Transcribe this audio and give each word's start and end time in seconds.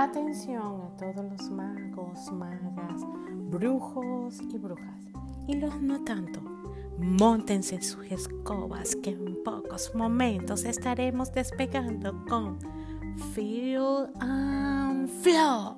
Atención 0.00 0.80
a 0.80 0.96
todos 0.96 1.24
los 1.28 1.50
magos, 1.50 2.30
magas, 2.32 3.02
brujos 3.50 4.40
y 4.42 4.56
brujas. 4.56 4.94
Y 5.48 5.54
los 5.54 5.82
no 5.82 6.04
tanto. 6.04 6.40
Móntense 6.98 7.82
sus 7.82 8.04
escobas 8.06 8.94
que 8.96 9.10
en 9.10 9.42
pocos 9.42 9.92
momentos 9.94 10.64
estaremos 10.64 11.32
despegando 11.32 12.24
con 12.26 12.58
Feel 13.34 14.08
and 14.20 15.08
Flow. 15.08 15.76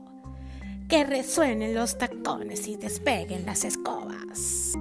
Que 0.86 1.04
resuenen 1.04 1.74
los 1.74 1.96
tacones 1.96 2.68
y 2.68 2.76
despeguen 2.76 3.46
las 3.46 3.64
escobas. 3.64 4.74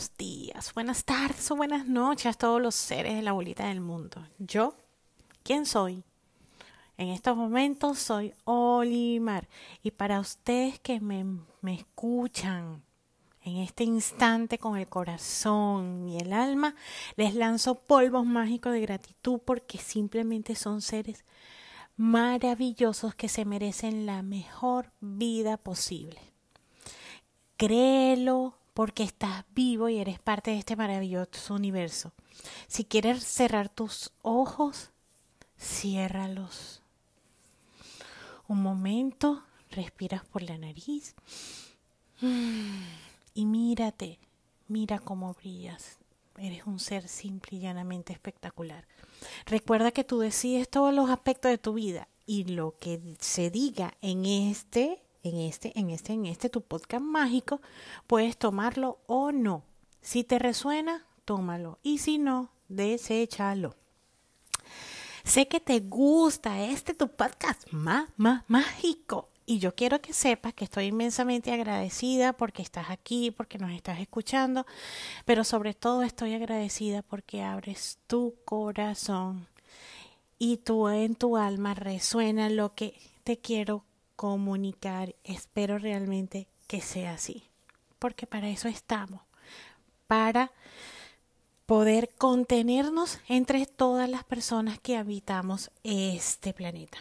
Buenos 0.00 0.16
días, 0.16 0.72
buenas 0.72 1.04
tardes 1.04 1.50
o 1.50 1.56
buenas 1.56 1.86
noches 1.86 2.34
a 2.34 2.38
todos 2.38 2.58
los 2.62 2.74
seres 2.74 3.16
de 3.16 3.20
la 3.20 3.32
bolita 3.32 3.66
del 3.68 3.82
mundo. 3.82 4.26
Yo, 4.38 4.74
¿quién 5.42 5.66
soy? 5.66 6.04
En 6.96 7.08
estos 7.08 7.36
momentos 7.36 7.98
soy 7.98 8.32
Olimar 8.44 9.46
y 9.82 9.90
para 9.90 10.18
ustedes 10.18 10.80
que 10.80 11.00
me, 11.00 11.26
me 11.60 11.74
escuchan 11.74 12.82
en 13.42 13.58
este 13.58 13.84
instante 13.84 14.56
con 14.56 14.78
el 14.78 14.88
corazón 14.88 16.08
y 16.08 16.16
el 16.16 16.32
alma, 16.32 16.74
les 17.16 17.34
lanzo 17.34 17.74
polvos 17.74 18.24
mágicos 18.24 18.72
de 18.72 18.80
gratitud 18.80 19.38
porque 19.44 19.76
simplemente 19.76 20.54
son 20.54 20.80
seres 20.80 21.26
maravillosos 21.98 23.14
que 23.14 23.28
se 23.28 23.44
merecen 23.44 24.06
la 24.06 24.22
mejor 24.22 24.92
vida 25.02 25.58
posible. 25.58 26.22
Créelo, 27.58 28.59
porque 28.80 29.02
estás 29.02 29.44
vivo 29.54 29.90
y 29.90 29.98
eres 29.98 30.18
parte 30.18 30.52
de 30.52 30.58
este 30.58 30.74
maravilloso 30.74 31.52
universo. 31.52 32.12
Si 32.66 32.86
quieres 32.86 33.22
cerrar 33.22 33.68
tus 33.68 34.10
ojos, 34.22 34.88
ciérralos. 35.58 36.80
Un 38.48 38.62
momento, 38.62 39.42
respiras 39.70 40.24
por 40.24 40.40
la 40.40 40.56
nariz 40.56 41.14
y 42.22 43.44
mírate, 43.44 44.18
mira 44.66 44.98
cómo 44.98 45.34
brillas. 45.34 45.98
Eres 46.38 46.66
un 46.66 46.80
ser 46.80 47.06
simple 47.06 47.58
y 47.58 47.60
llanamente 47.60 48.14
espectacular. 48.14 48.86
Recuerda 49.44 49.90
que 49.90 50.04
tú 50.04 50.20
decides 50.20 50.70
todos 50.70 50.94
los 50.94 51.10
aspectos 51.10 51.50
de 51.50 51.58
tu 51.58 51.74
vida 51.74 52.08
y 52.24 52.44
lo 52.44 52.74
que 52.78 52.98
se 53.18 53.50
diga 53.50 53.92
en 54.00 54.24
este 54.24 55.02
en 55.22 55.38
este, 55.38 55.78
en 55.78 55.90
este, 55.90 56.12
en 56.12 56.26
este 56.26 56.48
tu 56.48 56.62
podcast 56.62 57.02
mágico, 57.02 57.60
puedes 58.06 58.36
tomarlo 58.36 59.00
o 59.06 59.32
no. 59.32 59.64
Si 60.00 60.24
te 60.24 60.38
resuena, 60.38 61.06
tómalo. 61.24 61.78
Y 61.82 61.98
si 61.98 62.18
no, 62.18 62.50
deséchalo. 62.68 63.76
Sé 65.24 65.48
que 65.48 65.60
te 65.60 65.80
gusta 65.80 66.60
este 66.64 66.94
tu 66.94 67.08
podcast 67.08 67.70
más, 67.70 68.08
más 68.16 68.44
mágico. 68.48 69.28
Y 69.44 69.58
yo 69.58 69.74
quiero 69.74 70.00
que 70.00 70.12
sepas 70.12 70.54
que 70.54 70.64
estoy 70.64 70.86
inmensamente 70.86 71.52
agradecida 71.52 72.32
porque 72.32 72.62
estás 72.62 72.88
aquí, 72.88 73.30
porque 73.30 73.58
nos 73.58 73.72
estás 73.72 73.98
escuchando, 73.98 74.64
pero 75.24 75.42
sobre 75.42 75.74
todo 75.74 76.02
estoy 76.02 76.34
agradecida 76.34 77.02
porque 77.02 77.42
abres 77.42 77.98
tu 78.06 78.36
corazón 78.44 79.48
y 80.38 80.58
tú 80.58 80.88
en 80.88 81.16
tu 81.16 81.36
alma 81.36 81.74
resuena 81.74 82.48
lo 82.48 82.74
que 82.74 82.94
te 83.24 83.38
quiero 83.38 83.84
comunicar. 84.20 85.14
Espero 85.24 85.78
realmente 85.78 86.46
que 86.66 86.82
sea 86.82 87.14
así, 87.14 87.44
porque 87.98 88.26
para 88.26 88.50
eso 88.50 88.68
estamos, 88.68 89.22
para 90.06 90.52
poder 91.64 92.10
contenernos 92.18 93.18
entre 93.28 93.64
todas 93.64 94.10
las 94.10 94.22
personas 94.24 94.78
que 94.78 94.98
habitamos 94.98 95.70
este 95.84 96.52
planeta. 96.52 96.98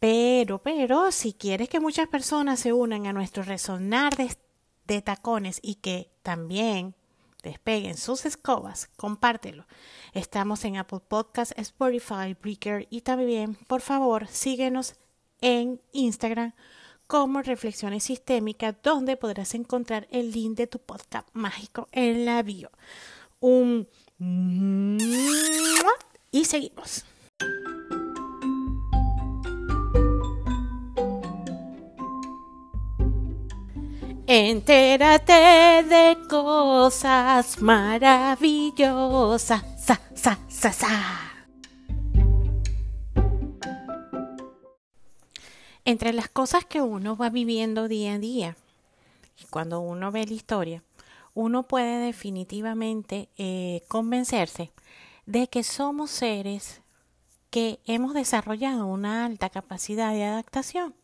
Pero, 0.00 0.58
pero, 0.58 1.12
si 1.12 1.34
quieres 1.34 1.68
que 1.68 1.78
muchas 1.78 2.08
personas 2.08 2.58
se 2.58 2.72
unan 2.72 3.06
a 3.06 3.12
nuestro 3.12 3.44
resonar 3.44 4.16
de, 4.16 4.36
de 4.88 5.02
tacones 5.02 5.60
y 5.62 5.76
que 5.76 6.10
también 6.24 6.96
despeguen 7.44 7.96
sus 7.96 8.26
escobas, 8.26 8.90
compártelo. 8.96 9.66
Estamos 10.14 10.64
en 10.64 10.78
Apple 10.78 10.98
Podcasts, 11.06 11.54
Spotify, 11.56 12.34
Breaker 12.42 12.88
y 12.90 13.02
también, 13.02 13.54
por 13.68 13.82
favor, 13.82 14.26
síguenos 14.26 14.96
en 15.44 15.80
Instagram 15.92 16.52
como 17.06 17.42
Reflexiones 17.42 18.04
Sistémicas, 18.04 18.74
donde 18.82 19.18
podrás 19.18 19.54
encontrar 19.54 20.08
el 20.10 20.32
link 20.32 20.56
de 20.56 20.66
tu 20.66 20.78
podcast 20.78 21.28
mágico 21.34 21.86
en 21.92 22.24
la 22.24 22.42
bio. 22.42 22.70
Un 23.40 23.86
y 26.30 26.44
seguimos. 26.46 27.04
Entérate 34.26 35.84
de 35.84 36.16
cosas 36.30 37.60
maravillosas. 37.60 39.62
Sa, 39.76 40.00
sa, 40.14 40.38
sa, 40.48 40.72
sa. 40.72 41.33
Entre 45.84 46.12
las 46.12 46.28
cosas 46.28 46.64
que 46.64 46.80
uno 46.80 47.16
va 47.16 47.30
viviendo 47.30 47.88
día 47.88 48.14
a 48.14 48.18
día, 48.18 48.56
y 49.40 49.46
cuando 49.46 49.80
uno 49.80 50.10
ve 50.10 50.26
la 50.26 50.34
historia, 50.34 50.82
uno 51.34 51.64
puede 51.64 51.98
definitivamente 51.98 53.28
eh, 53.36 53.82
convencerse 53.88 54.70
de 55.26 55.48
que 55.48 55.62
somos 55.62 56.10
seres 56.10 56.80
que 57.50 57.80
hemos 57.86 58.14
desarrollado 58.14 58.86
una 58.86 59.24
alta 59.24 59.50
capacidad 59.50 60.12
de 60.12 60.24
adaptación. 60.24 60.94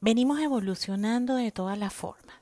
Venimos 0.00 0.40
evolucionando 0.40 1.36
de 1.36 1.52
todas 1.52 1.78
las 1.78 1.92
formas. 1.92 2.36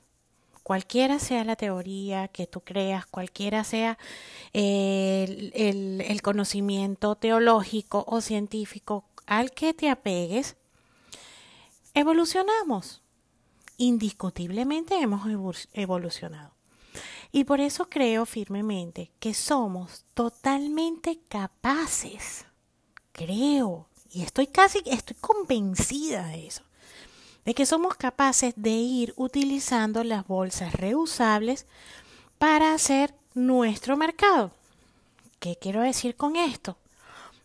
Cualquiera 0.63 1.19
sea 1.19 1.43
la 1.43 1.57
teoría 1.57 2.29
que 2.29 2.47
tú 2.47 2.61
creas, 2.61 3.05
cualquiera 3.05 3.65
sea 3.65 3.97
eh, 4.53 5.51
el 6.05 6.21
conocimiento 6.21 7.15
teológico 7.15 8.05
o 8.07 8.21
científico 8.21 9.03
al 9.25 9.51
que 9.51 9.73
te 9.73 9.89
apegues, 9.89 10.55
evolucionamos. 11.93 13.01
Indiscutiblemente 13.77 14.99
hemos 14.99 15.23
evolucionado. 15.73 16.53
Y 17.31 17.45
por 17.45 17.59
eso 17.59 17.89
creo 17.89 18.25
firmemente 18.25 19.11
que 19.19 19.33
somos 19.33 20.05
totalmente 20.13 21.19
capaces, 21.27 22.45
creo, 23.11 23.87
y 24.11 24.21
estoy 24.21 24.45
casi, 24.45 24.83
estoy 24.85 25.17
convencida 25.19 26.27
de 26.27 26.45
eso, 26.45 26.61
de 27.43 27.55
que 27.55 27.65
somos 27.65 27.95
capaces 27.95 28.53
de 28.55 28.69
ir 28.69 29.13
utilizando 29.17 30.03
las 30.03 30.27
bolsas 30.27 30.73
reusables 30.73 31.65
para 32.37 32.75
hacer 32.75 33.15
nuestro 33.33 33.97
mercado. 33.97 34.51
¿Qué 35.39 35.57
quiero 35.59 35.81
decir 35.81 36.15
con 36.15 36.35
esto? 36.35 36.77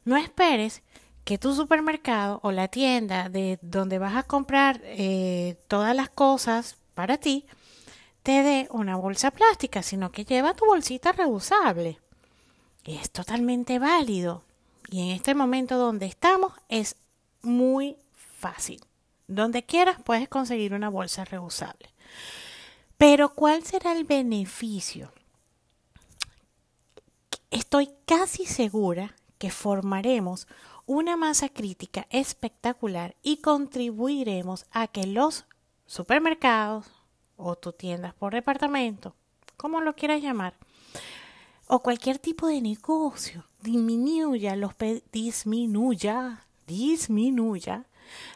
No 0.05 0.19
esperes 0.19 0.83
que 1.29 1.37
tu 1.37 1.55
supermercado 1.55 2.41
o 2.43 2.53
la 2.53 2.69
tienda 2.69 3.29
de 3.29 3.59
donde 3.61 3.99
vas 3.99 4.17
a 4.17 4.23
comprar 4.23 4.81
eh, 4.85 5.59
todas 5.69 5.95
las 5.95 6.09
cosas 6.09 6.79
para 6.95 7.19
ti 7.19 7.45
te 8.23 8.43
dé 8.43 8.67
una 8.71 8.97
bolsa 8.97 9.31
plástica, 9.31 9.83
sino 9.83 10.11
que 10.11 10.25
lleva 10.25 10.55
tu 10.55 10.65
bolsita 10.65 11.13
reusable. 11.13 11.99
Es 12.83 13.11
totalmente 13.11 13.79
válido. 13.79 14.43
Y 14.89 15.03
en 15.03 15.09
este 15.09 15.35
momento 15.35 15.77
donde 15.77 16.07
estamos 16.07 16.55
es 16.71 16.97
muy 17.43 17.99
fácil. 18.15 18.81
Donde 19.27 19.67
quieras 19.67 19.99
puedes 20.03 20.31
conseguir 20.31 20.73
una 20.73 20.89
bolsa 20.89 21.27
reusable. 21.27 21.91
Pero 22.97 23.35
¿cuál 23.35 23.65
será 23.65 23.93
el 23.93 24.05
beneficio? 24.05 25.13
Estoy 27.51 27.91
casi 28.07 28.47
segura 28.47 29.15
que 29.37 29.51
formaremos 29.51 30.49
una 30.89 31.19
masa 31.19 31.51
crítica 31.51 32.07
espectacular 32.09 33.15
y 33.23 33.37
contribuiremos 33.37 34.65
a 34.73 34.89
que 34.89 35.07
los 35.07 35.45
supermercados 35.87 36.87
o 37.37 37.57
tu 37.57 37.73
tiendas 37.73 38.15
por 38.15 38.33
departamento, 38.33 39.15
como 39.59 39.83
lo 39.83 39.95
quieras 39.95 40.23
llamar, 40.23 40.55
o 41.67 41.81
cualquier 41.81 42.19
tipo 42.19 42.49
de 42.49 42.63
negocio, 42.63 43.45
disminuya 43.61 44.57
los 44.57 44.73
disminuya, 45.13 46.47
disminuya 46.67 47.85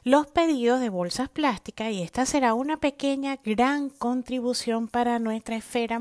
los 0.05 0.27
pedidos 0.27 0.79
de 0.81 0.91
bolsas 0.91 1.31
plásticas 1.31 1.91
y 1.91 2.03
esta 2.03 2.27
será 2.27 2.53
una 2.53 2.77
pequeña 2.77 3.37
gran 3.43 3.89
contribución 3.89 4.89
para 4.89 5.19
nuestra 5.19 5.57
esfera 5.57 5.99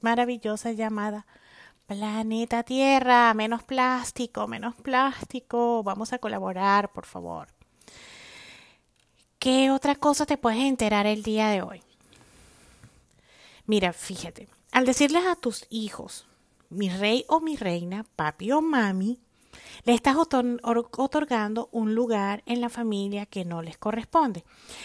maravillosa 0.00 0.72
llamada 0.72 1.26
Planeta 1.92 2.62
Tierra, 2.62 3.34
menos 3.34 3.64
plástico, 3.64 4.48
menos 4.48 4.74
plástico, 4.76 5.82
vamos 5.82 6.14
a 6.14 6.18
colaborar, 6.18 6.90
por 6.90 7.04
favor. 7.04 7.48
¿Qué 9.38 9.70
otra 9.70 9.94
cosa 9.96 10.24
te 10.24 10.38
puedes 10.38 10.60
enterar 10.60 11.06
el 11.06 11.22
día 11.22 11.50
de 11.50 11.60
hoy? 11.60 11.82
Mira, 13.66 13.92
fíjate, 13.92 14.48
al 14.70 14.86
decirles 14.86 15.26
a 15.26 15.36
tus 15.36 15.66
hijos, 15.68 16.26
mi 16.70 16.88
rey 16.88 17.26
o 17.28 17.40
mi 17.40 17.56
reina, 17.56 18.06
papi 18.16 18.52
o 18.52 18.62
mami, 18.62 19.18
le 19.84 19.92
estás 19.92 20.16
otorgando 20.16 21.68
un 21.72 21.94
lugar 21.94 22.42
en 22.46 22.62
la 22.62 22.70
familia 22.70 23.26
que 23.26 23.44
no 23.44 23.60
les 23.60 23.76
corresponde. 23.76 24.44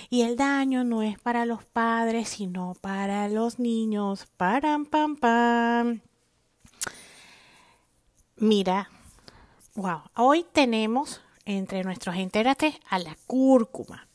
Y 0.09 0.23
el 0.23 0.35
daño 0.35 0.83
no 0.83 1.03
es 1.03 1.17
para 1.19 1.45
los 1.45 1.63
padres, 1.63 2.27
sino 2.27 2.75
para 2.81 3.29
los 3.29 3.59
niños. 3.59 4.27
Param, 4.35 4.85
pam, 4.85 5.15
pam. 5.15 6.01
Mira, 8.39 8.91
wow, 9.73 10.03
hoy 10.15 10.45
tenemos 10.51 11.21
entre 11.45 11.83
nuestros 11.83 12.17
entérates 12.17 12.75
a 12.87 12.99
la 12.99 13.17
cúrcuma, 13.25 14.07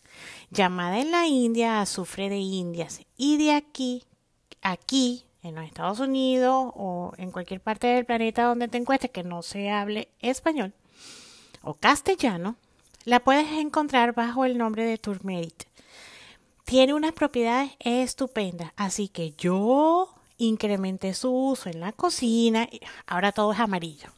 llamada 0.52 1.00
en 1.00 1.10
la 1.10 1.26
India 1.26 1.80
azufre 1.80 2.28
de 2.28 2.36
indias. 2.36 3.00
Y 3.16 3.36
de 3.38 3.52
aquí, 3.52 4.04
aquí, 4.62 5.24
en 5.42 5.56
los 5.56 5.64
Estados 5.64 5.98
Unidos 5.98 6.70
o 6.76 7.14
en 7.16 7.32
cualquier 7.32 7.60
parte 7.60 7.88
del 7.88 8.04
planeta 8.04 8.44
donde 8.44 8.68
te 8.68 8.78
encuentres 8.78 9.10
que 9.10 9.24
no 9.24 9.42
se 9.42 9.72
hable 9.72 10.08
español 10.20 10.72
o 11.62 11.74
castellano, 11.74 12.54
la 13.04 13.18
puedes 13.18 13.50
encontrar 13.50 14.14
bajo 14.14 14.44
el 14.44 14.56
nombre 14.56 14.84
de 14.84 14.98
turmeric. 14.98 15.66
Tiene 16.62 16.94
unas 16.94 17.12
propiedades 17.12 17.72
estupendas, 17.80 18.70
así 18.76 19.08
que 19.08 19.32
yo 19.32 20.14
incrementé 20.46 21.14
su 21.14 21.32
uso 21.32 21.68
en 21.68 21.80
la 21.80 21.92
cocina. 21.92 22.68
Ahora 23.06 23.32
todo 23.32 23.52
es 23.52 23.60
amarillo. 23.60 24.10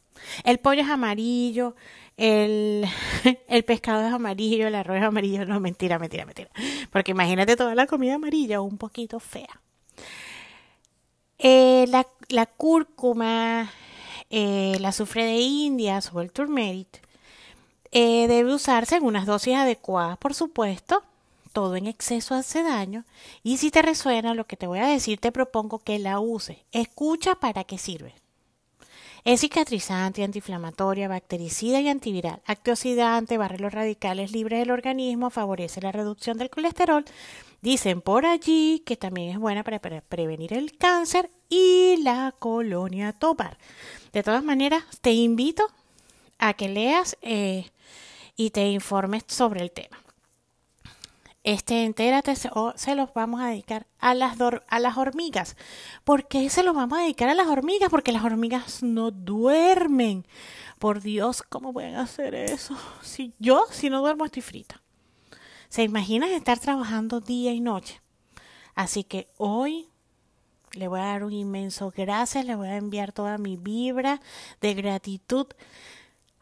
El 0.44 0.58
pollo 0.58 0.82
es 0.82 0.88
amarillo, 0.88 1.74
el, 2.16 2.86
el 3.48 3.64
pescado 3.64 4.06
es 4.06 4.12
amarillo, 4.12 4.66
el 4.66 4.74
arroz 4.74 4.98
es 4.98 5.02
amarillo. 5.02 5.44
No, 5.44 5.60
mentira, 5.60 5.98
mentira, 5.98 6.24
mentira. 6.24 6.50
Porque 6.90 7.12
imagínate 7.12 7.56
toda 7.56 7.74
la 7.74 7.86
comida 7.86 8.14
amarilla, 8.14 8.60
un 8.60 8.78
poquito 8.78 9.20
fea. 9.20 9.60
Eh, 11.38 11.86
la, 11.88 12.06
la, 12.28 12.46
cúrcuma, 12.46 13.70
eh, 14.30 14.74
el 14.76 14.84
azufre 14.84 15.24
de 15.24 15.40
indias 15.40 16.10
o 16.14 16.20
el 16.20 16.32
turmeric 16.32 17.02
eh, 17.90 18.26
debe 18.28 18.54
usarse 18.54 18.96
en 18.96 19.04
unas 19.04 19.26
dosis 19.26 19.54
adecuadas, 19.54 20.16
por 20.18 20.34
supuesto. 20.34 21.02
Todo 21.54 21.76
en 21.76 21.86
exceso 21.86 22.34
hace 22.34 22.64
daño. 22.64 23.04
Y 23.44 23.58
si 23.58 23.70
te 23.70 23.80
resuena 23.80 24.34
lo 24.34 24.44
que 24.44 24.56
te 24.56 24.66
voy 24.66 24.80
a 24.80 24.88
decir, 24.88 25.20
te 25.20 25.30
propongo 25.30 25.78
que 25.78 26.00
la 26.00 26.18
uses. 26.18 26.58
Escucha 26.72 27.36
para 27.36 27.62
qué 27.62 27.78
sirve. 27.78 28.12
Es 29.22 29.42
cicatrizante, 29.42 30.24
antiinflamatoria, 30.24 31.06
bactericida 31.06 31.80
y 31.80 31.88
antiviral. 31.88 32.42
Antioxidante, 32.44 33.38
barre 33.38 33.60
los 33.60 33.72
radicales 33.72 34.32
libres 34.32 34.58
del 34.58 34.72
organismo, 34.72 35.30
favorece 35.30 35.80
la 35.80 35.92
reducción 35.92 36.38
del 36.38 36.50
colesterol. 36.50 37.04
Dicen 37.62 38.00
por 38.00 38.26
allí 38.26 38.82
que 38.84 38.96
también 38.96 39.30
es 39.30 39.38
buena 39.38 39.62
para 39.62 39.78
prevenir 39.78 40.54
el 40.54 40.76
cáncer 40.76 41.30
y 41.48 41.98
la 41.98 42.34
colonia 42.36 43.12
topar. 43.12 43.58
De 44.12 44.24
todas 44.24 44.42
maneras, 44.42 44.82
te 45.00 45.12
invito 45.12 45.68
a 46.38 46.54
que 46.54 46.68
leas 46.68 47.16
eh, 47.22 47.70
y 48.36 48.50
te 48.50 48.66
informes 48.72 49.22
sobre 49.28 49.62
el 49.62 49.70
tema 49.70 50.03
este 51.44 51.84
entérate 51.84 52.34
se, 52.36 52.50
se 52.74 52.94
los 52.94 53.12
vamos 53.12 53.42
a 53.42 53.48
dedicar 53.48 53.86
a 53.98 54.14
las, 54.14 54.38
a 54.40 54.78
las 54.80 54.96
hormigas. 54.96 55.56
¿Por 56.02 56.26
qué 56.26 56.48
se 56.48 56.62
los 56.62 56.74
vamos 56.74 56.98
a 56.98 57.02
dedicar 57.02 57.28
a 57.28 57.34
las 57.34 57.46
hormigas? 57.46 57.90
Porque 57.90 58.12
las 58.12 58.24
hormigas 58.24 58.82
no 58.82 59.10
duermen. 59.10 60.26
Por 60.78 61.02
Dios, 61.02 61.42
¿cómo 61.42 61.74
pueden 61.74 61.96
hacer 61.96 62.34
eso? 62.34 62.76
Si 63.02 63.34
yo, 63.38 63.66
si 63.70 63.90
no 63.90 64.00
duermo, 64.00 64.24
estoy 64.24 64.40
frita. 64.40 64.82
¿Se 65.68 65.82
imaginan 65.82 66.30
estar 66.30 66.58
trabajando 66.58 67.20
día 67.20 67.52
y 67.52 67.60
noche? 67.60 68.00
Así 68.74 69.04
que 69.04 69.28
hoy 69.36 69.88
le 70.72 70.88
voy 70.88 71.00
a 71.00 71.04
dar 71.04 71.24
un 71.24 71.32
inmenso 71.32 71.92
gracias, 71.94 72.46
le 72.46 72.56
voy 72.56 72.68
a 72.68 72.76
enviar 72.76 73.12
toda 73.12 73.36
mi 73.36 73.56
vibra 73.56 74.20
de 74.62 74.74
gratitud 74.74 75.46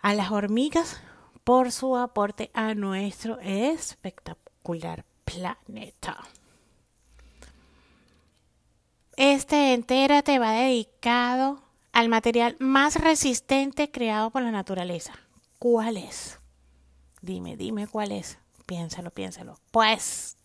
a 0.01 0.15
las 0.15 0.31
hormigas 0.31 1.01
por 1.43 1.73
su 1.73 1.97
aporte 1.97 2.51
a 2.55 2.75
nuestro 2.75 3.41
espectáculo 3.41 4.42
planeta. 5.25 6.19
Este 9.17 9.75
entérate 9.75 10.39
va 10.39 10.53
dedicado 10.53 11.63
al 11.93 12.09
material 12.09 12.57
más 12.59 12.97
resistente 12.97 13.91
creado 13.91 14.31
por 14.31 14.43
la 14.43 14.51
naturaleza. 14.51 15.13
¿Cuál 15.59 15.97
es? 15.97 16.41
Dime, 17.21 17.57
dime 17.57 17.87
cuál 17.87 18.13
es. 18.13 18.39
Piénsalo, 18.67 19.11
piénsalo. 19.11 19.59
Pues 19.71 20.37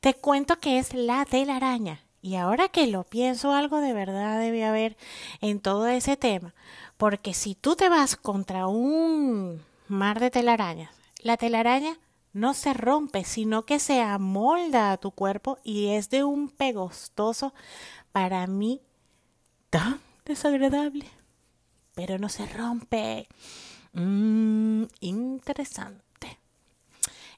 te 0.00 0.14
cuento 0.14 0.58
que 0.58 0.78
es 0.78 0.94
la 0.94 1.24
telaraña. 1.24 2.04
Y 2.20 2.34
ahora 2.34 2.68
que 2.68 2.88
lo 2.88 3.04
pienso, 3.04 3.52
algo 3.52 3.80
de 3.80 3.92
verdad 3.92 4.40
debe 4.40 4.64
haber 4.64 4.96
en 5.40 5.60
todo 5.60 5.86
ese 5.86 6.16
tema. 6.16 6.54
Porque 6.96 7.32
si 7.32 7.54
tú 7.54 7.76
te 7.76 7.88
vas 7.88 8.16
contra 8.16 8.66
un 8.66 9.62
mar 9.86 10.18
de 10.18 10.30
telarañas, 10.30 10.90
la 11.22 11.36
telaraña 11.36 11.96
no 12.32 12.54
se 12.54 12.74
rompe, 12.74 13.24
sino 13.24 13.64
que 13.64 13.78
se 13.78 14.00
amolda 14.00 14.92
a 14.92 14.96
tu 14.96 15.10
cuerpo 15.10 15.58
y 15.64 15.88
es 15.88 16.10
de 16.10 16.24
un 16.24 16.48
pegostoso 16.48 17.54
para 18.12 18.46
mí 18.46 18.80
tan 19.70 20.00
desagradable. 20.24 21.06
Pero 21.94 22.18
no 22.18 22.28
se 22.28 22.46
rompe. 22.46 23.28
Mmm, 23.92 24.84
interesante. 25.00 26.38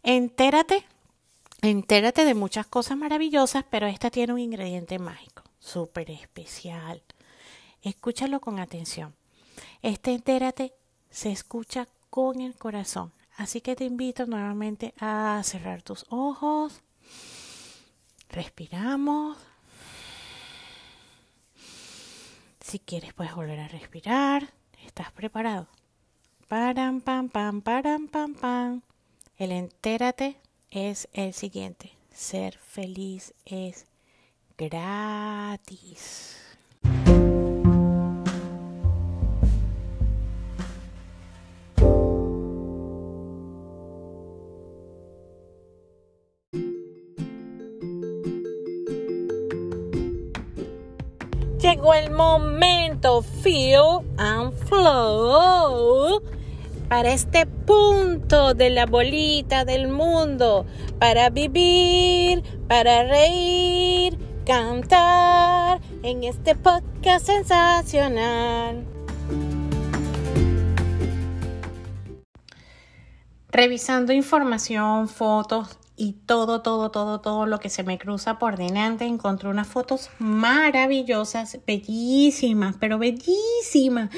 Entérate, 0.02 0.84
entérate 1.62 2.25
de 2.25 2.34
muchas 2.34 2.66
cosas 2.66 2.96
maravillosas, 2.96 3.64
pero 3.70 3.87
esta 3.87 4.10
tiene 4.10 4.32
un 4.32 4.38
ingrediente 4.38 4.98
mágico, 4.98 5.44
súper 5.58 6.10
especial. 6.10 7.02
Escúchalo 7.82 8.40
con 8.40 8.58
atención. 8.58 9.14
Este 9.82 10.12
entérate 10.12 10.75
se 11.10 11.32
escucha 11.32 11.88
con 12.10 12.40
el 12.40 12.54
corazón 12.56 13.12
Así 13.40 13.62
que 13.62 13.75
te 13.75 13.87
invito 13.87 14.26
nuevamente 14.26 14.92
a 15.00 15.40
cerrar 15.44 15.81
tus 15.81 16.04
ojos. 16.10 16.82
Respiramos. 18.28 19.38
Si 22.60 22.81
quieres 22.81 23.14
puedes 23.14 23.34
volver 23.34 23.60
a 23.60 23.69
respirar. 23.69 24.52
¿Estás 24.84 25.10
preparado? 25.12 25.69
Param, 26.48 27.00
pam, 27.00 27.31
pam, 27.31 27.62
param, 27.62 28.08
pam, 28.08 28.34
pam. 28.34 28.82
El 29.38 29.52
entérate 29.52 30.37
es 30.70 31.08
el 31.14 31.32
siguiente. 31.32 31.92
Ser 32.12 32.58
feliz 32.58 33.32
es 33.46 33.87
gratis. 34.59 36.50
El 51.82 52.10
momento, 52.10 53.22
feel 53.22 54.02
and 54.18 54.52
flow, 54.68 56.22
para 56.88 57.10
este 57.12 57.46
punto 57.46 58.52
de 58.52 58.68
la 58.68 58.84
bolita 58.84 59.64
del 59.64 59.88
mundo, 59.88 60.66
para 60.99 61.30
vivir, 61.30 62.42
para 62.68 63.04
reír, 63.04 64.18
cantar 64.44 65.80
en 66.02 66.22
este 66.22 66.54
podcast 66.54 67.26
sensacional. 67.26 68.84
Revisando 73.49 74.12
información, 74.12 75.08
fotos 75.08 75.78
y 76.00 76.12
todo, 76.14 76.62
todo, 76.62 76.90
todo, 76.90 77.21
todo 77.21 77.45
lo 77.45 77.61
que 77.61 77.69
se 77.69 77.83
me 77.83 77.99
cruza 77.99 78.38
por 78.38 78.57
delante. 78.57 79.04
Encontré 79.04 79.50
unas 79.50 79.69
fotos 79.69 80.09
maravillosas, 80.19 81.59
bellísimas, 81.66 82.76
pero 82.80 82.99
bellísimas. 82.99 84.09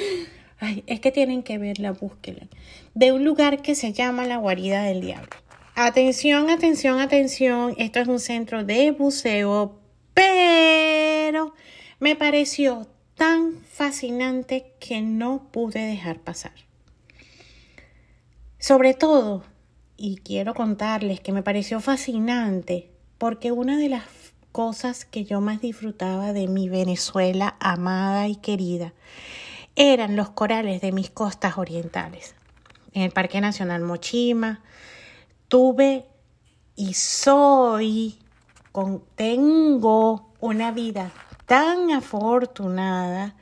Ay, 0.61 0.85
es 0.87 1.01
que 1.01 1.11
tienen 1.11 1.43
que 1.43 1.59
verla, 1.59 1.91
búsquela. 1.91 2.47
De 2.95 3.11
un 3.11 3.25
lugar 3.25 3.63
que 3.63 3.75
se 3.75 3.93
llama 3.93 4.29
la 4.29 4.37
guarida 4.37 4.85
del 4.85 5.01
diablo. 5.01 5.31
Atención, 5.75 6.51
atención, 6.51 7.01
atención. 7.01 7.75
Esto 7.77 7.99
es 7.99 8.07
un 8.07 8.21
centro 8.21 8.63
de 8.63 8.93
buceo, 8.93 9.81
pero 10.15 11.53
me 11.99 12.15
pareció 12.15 12.87
tan 13.17 13.57
fascinante 13.69 14.73
que 14.79 15.01
no 15.03 15.49
pude 15.51 15.81
dejar 15.81 16.21
pasar. 16.21 16.53
Sobre 18.61 18.95
todo 18.95 19.43
y 19.97 20.17
quiero 20.17 20.55
contarles 20.55 21.21
que 21.21 21.33
me 21.33 21.43
pareció 21.43 21.81
fascinante 21.81 22.91
porque 23.19 23.53
una 23.53 23.77
de 23.77 23.89
las 23.89 24.05
cosas 24.53 25.05
que 25.05 25.25
yo 25.25 25.41
más 25.41 25.61
disfrutaba 25.61 26.33
de 26.33 26.49
mi 26.49 26.69
Venezuela 26.69 27.57
amada 27.61 28.29
y 28.29 28.37
querida 28.37 28.93
eran 29.77 30.17
los 30.17 30.31
corales 30.31 30.81
de 30.81 30.93
mis 30.93 31.11
costas 31.11 31.57
orientales. 31.57 32.35
En 32.93 33.03
el 33.03 33.11
Parque 33.11 33.41
Nacional 33.41 33.83
Mochima 33.83 34.63
tuve 35.49 36.07
y 36.77 36.95
soy, 36.95 38.19
con, 38.73 39.03
tengo 39.15 40.33
una 40.41 40.73
vida 40.73 41.11
tan 41.47 41.91
afortunada 41.91 43.35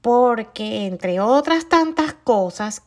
porque, 0.00 0.86
entre 0.86 1.20
otras 1.20 1.68
tantas 1.68 2.14
cosas, 2.14 2.82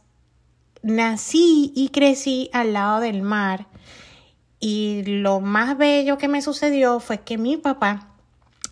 nací 0.85 1.73
y 1.75 1.89
crecí 1.89 2.49
al 2.53 2.73
lado 2.73 2.99
del 2.99 3.23
mar. 3.23 3.67
Y 4.59 5.03
lo 5.05 5.41
más 5.41 5.77
bello 5.77 6.17
que 6.17 6.27
me 6.27 6.41
sucedió 6.41 6.99
fue 6.99 7.21
que 7.21 7.37
mi 7.37 7.57
papá 7.57 8.15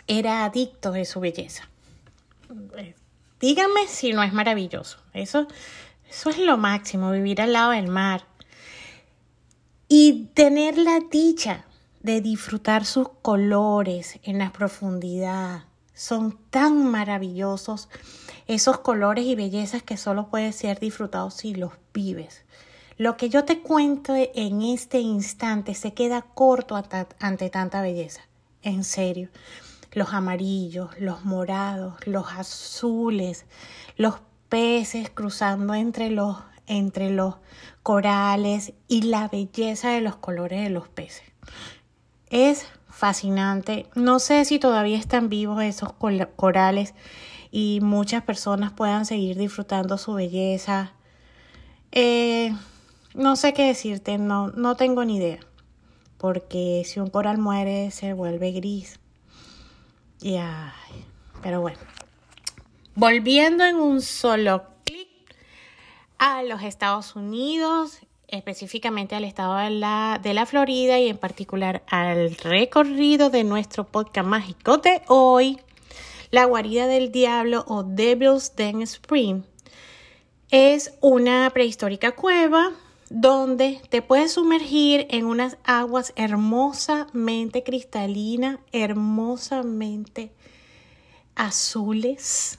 era 0.08 0.46
adicto 0.46 0.92
de 0.92 1.06
su 1.06 1.20
belleza. 1.20 1.68
Díganme 3.40 3.88
si 3.88 4.14
no 4.14 4.24
es 4.24 4.32
maravilloso. 4.32 5.00
Eso, 5.14 5.48
eso 6.10 6.30
es 6.30 6.38
lo 6.38 6.58
máximo, 6.58 7.12
vivir 7.12 7.42
al 7.42 7.54
lado 7.54 7.72
del 7.72 7.88
mar. 7.88 8.26
Y 9.88 10.30
tener 10.34 10.78
la 10.78 11.00
dicha 11.00 11.66
de 12.02 12.22
disfrutar 12.22 12.86
sus 12.86 13.10
colores 13.22 14.20
en 14.24 14.38
la 14.38 14.52
profundidad. 14.52 15.66
Son 15.94 16.38
tan 16.50 16.86
maravillosos 16.86 17.90
esos 18.48 18.80
colores 18.80 19.26
y 19.26 19.36
bellezas 19.36 19.84
que 19.84 19.98
solo 19.98 20.28
pueden 20.28 20.54
ser 20.54 20.80
disfrutados 20.80 21.34
si 21.36 21.56
los 21.56 21.74
vives. 21.94 22.46
Lo 22.98 23.18
que 23.18 23.30
yo 23.30 23.44
te 23.44 23.62
cuento 23.62 24.14
en 24.16 24.62
este 24.62 25.00
instante 25.00 25.74
se 25.74 25.94
queda 25.94 26.22
corto 26.22 26.82
ante 27.20 27.50
tanta 27.50 27.82
belleza. 27.82 28.22
En 28.62 28.84
serio 28.84 29.30
los 29.94 30.14
amarillos, 30.14 30.90
los 31.00 31.24
morados, 31.24 31.96
los 32.06 32.32
azules, 32.32 33.46
los 33.96 34.16
peces 34.50 35.10
cruzando 35.10 35.74
entre 35.74 36.10
los, 36.10 36.38
entre 36.68 37.10
los 37.10 37.36
corales 37.84 38.74
y 38.88 39.04
la 39.04 39.28
belleza 39.28 39.90
de 39.90 40.02
los 40.02 40.16
colores 40.16 40.64
de 40.64 40.70
los 40.70 40.88
peces. 40.88 41.24
Es 42.30 42.66
fascinante. 42.88 43.88
No 43.96 44.20
sé 44.20 44.46
si 44.46 44.60
todavía 44.60 44.98
están 44.98 45.30
vivos 45.30 45.62
esos 45.64 45.94
corales 46.36 46.94
y 47.56 47.82
muchas 47.82 48.24
personas 48.24 48.72
puedan 48.72 49.06
seguir 49.06 49.38
disfrutando 49.38 50.00
su 50.00 50.16
belleza. 50.16 50.94
Eh, 51.92 52.52
no 53.14 53.36
sé 53.36 53.54
qué 53.54 53.68
decirte, 53.68 54.18
no, 54.18 54.48
no 54.48 54.76
tengo 54.76 55.06
ni 55.06 55.18
idea. 55.18 55.40
Porque 56.18 56.82
si 56.84 57.00
un 57.00 57.12
coral 57.12 57.38
muere 57.38 57.92
se 57.92 58.14
vuelve 58.14 58.54
gris 58.54 59.00
y 60.20 60.40
pero 61.44 61.62
bueno. 61.62 61.78
Volviendo 62.96 63.64
en 63.66 63.76
un 63.76 64.02
solo 64.02 64.64
clic 64.84 65.10
a 66.18 66.42
los 66.42 66.64
Estados 66.64 67.16
Unidos, 67.16 68.00
específicamente 68.30 69.14
al 69.14 69.26
estado 69.26 69.58
de 69.58 69.70
la, 69.70 70.20
de 70.24 70.34
la 70.34 70.48
Florida 70.48 70.98
y 70.98 71.08
en 71.08 71.20
particular 71.20 71.84
al 71.88 72.36
recorrido 72.36 73.30
de 73.30 73.44
nuestro 73.44 73.84
podcast 73.84 74.28
mágico 74.28 74.80
de 74.80 75.04
hoy, 75.08 75.60
La 76.34 76.46
guarida 76.46 76.88
del 76.88 77.12
diablo 77.12 77.64
o 77.68 77.84
Devil's 77.84 78.56
Den 78.56 78.82
Spring. 78.82 79.44
Es 80.50 80.96
una 81.00 81.48
prehistórica 81.52 82.14
cueva 82.14 82.72
donde 83.12 83.80
te 83.90 84.02
puedes 84.02 84.32
sumergir 84.32 85.06
en 85.12 85.26
unas 85.26 85.58
aguas 85.64 86.12
hermosamente 86.16 87.62
cristalinas, 87.62 88.58
hermosamente 88.72 90.32
azules. 91.36 92.58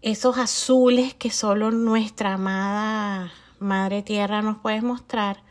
Esos 0.00 0.38
azules 0.38 1.12
que 1.12 1.30
solo 1.30 1.72
nuestra 1.72 2.32
amada 2.32 3.34
Madre 3.58 4.00
Tierra 4.00 4.40
nos 4.40 4.56
puede 4.56 4.80
mostrar. 4.80 5.42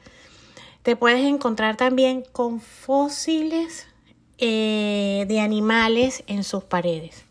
Te 0.81 0.95
puedes 0.95 1.23
encontrar 1.23 1.77
también 1.77 2.23
con 2.31 2.59
fósiles 2.59 3.85
eh, 4.45 5.23
de 5.25 5.39
animales 5.39 6.25
en 6.27 6.43
sus 6.43 6.65
paredes. 6.65 7.23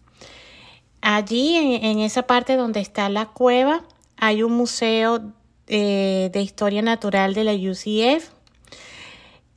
Allí, 1.02 1.56
en 1.82 1.98
esa 1.98 2.22
parte 2.22 2.56
donde 2.56 2.80
está 2.80 3.10
la 3.10 3.26
cueva, 3.26 3.84
hay 4.16 4.42
un 4.42 4.52
museo 4.52 5.20
eh, 5.66 6.30
de 6.32 6.40
Historia 6.40 6.80
Natural 6.80 7.34
de 7.34 7.44
la 7.44 7.52
UCF. 7.52 8.30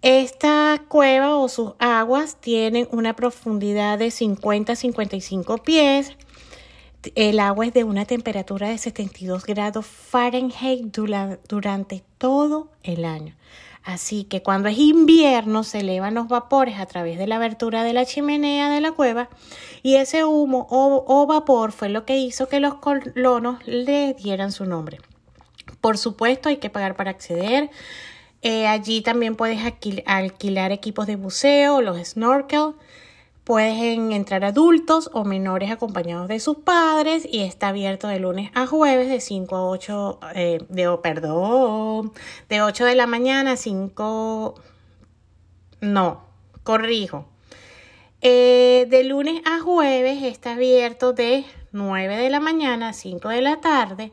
Esta 0.01 0.83
cueva 0.89 1.37
o 1.37 1.47
sus 1.47 1.75
aguas 1.79 2.41
tienen 2.41 2.89
una 2.91 3.15
profundidad 3.15 3.99
de 3.99 4.11
50 4.11 4.73
a 4.73 4.75
55 4.75 5.57
pies. 5.59 6.11
El 7.15 7.39
agua 7.39 7.67
es 7.67 7.73
de 7.73 7.85
una 7.85 8.03
temperatura 8.03 8.67
de 8.67 8.77
72 8.77 9.45
grados 9.45 9.85
Fahrenheit 9.85 10.93
durante 11.47 12.03
todo 12.17 12.69
el 12.83 13.05
año. 13.05 13.33
Así 13.85 14.23
que 14.23 14.41
cuando 14.41 14.67
es 14.67 14.79
invierno 14.79 15.63
se 15.63 15.79
elevan 15.79 16.15
los 16.15 16.27
vapores 16.27 16.79
a 16.79 16.87
través 16.87 17.17
de 17.19 17.27
la 17.27 17.35
abertura 17.35 17.83
de 17.83 17.93
la 17.93 18.05
chimenea 18.05 18.69
de 18.69 18.81
la 18.81 18.91
cueva 18.91 19.29
y 19.83 19.95
ese 19.95 20.25
humo 20.25 20.67
o 20.69 21.27
vapor 21.27 21.71
fue 21.71 21.89
lo 21.89 22.03
que 22.03 22.17
hizo 22.17 22.49
que 22.49 22.59
los 22.59 22.75
colonos 22.75 23.59
le 23.67 24.15
dieran 24.15 24.51
su 24.51 24.65
nombre. 24.65 24.97
Por 25.81 25.99
supuesto, 25.99 26.49
hay 26.49 26.57
que 26.57 26.71
pagar 26.71 26.95
para 26.95 27.11
acceder. 27.11 27.69
Eh, 28.41 28.65
allí 28.65 29.01
también 29.01 29.35
puedes 29.35 29.59
alquilar 30.05 30.71
equipos 30.71 31.05
de 31.05 31.15
buceo, 31.15 31.81
los 31.81 31.97
snorkel. 32.07 32.73
Pueden 33.45 34.11
entrar 34.11 34.43
adultos 34.43 35.11
o 35.13 35.23
menores 35.23 35.69
acompañados 35.69 36.27
de 36.27 36.39
sus 36.39 36.57
padres 36.57 37.27
y 37.31 37.41
está 37.41 37.67
abierto 37.67 38.07
de 38.07 38.19
lunes 38.19 38.49
a 38.55 38.65
jueves 38.65 39.07
de 39.07 39.21
5 39.21 39.55
a 39.55 39.67
8, 39.67 40.19
eh, 40.33 40.65
de, 40.67 40.87
oh, 40.87 41.03
perdón, 41.03 42.11
de 42.49 42.63
8 42.63 42.85
de 42.85 42.95
la 42.95 43.05
mañana 43.05 43.51
a 43.51 43.55
5, 43.55 44.55
no, 45.81 46.23
corrijo. 46.63 47.27
Eh, 48.21 48.87
de 48.89 49.03
lunes 49.03 49.43
a 49.45 49.59
jueves 49.59 50.23
está 50.23 50.53
abierto 50.53 51.13
de 51.13 51.45
9 51.71 52.17
de 52.17 52.31
la 52.31 52.39
mañana 52.39 52.89
a 52.89 52.93
5 52.93 53.29
de 53.29 53.41
la 53.41 53.61
tarde 53.61 54.09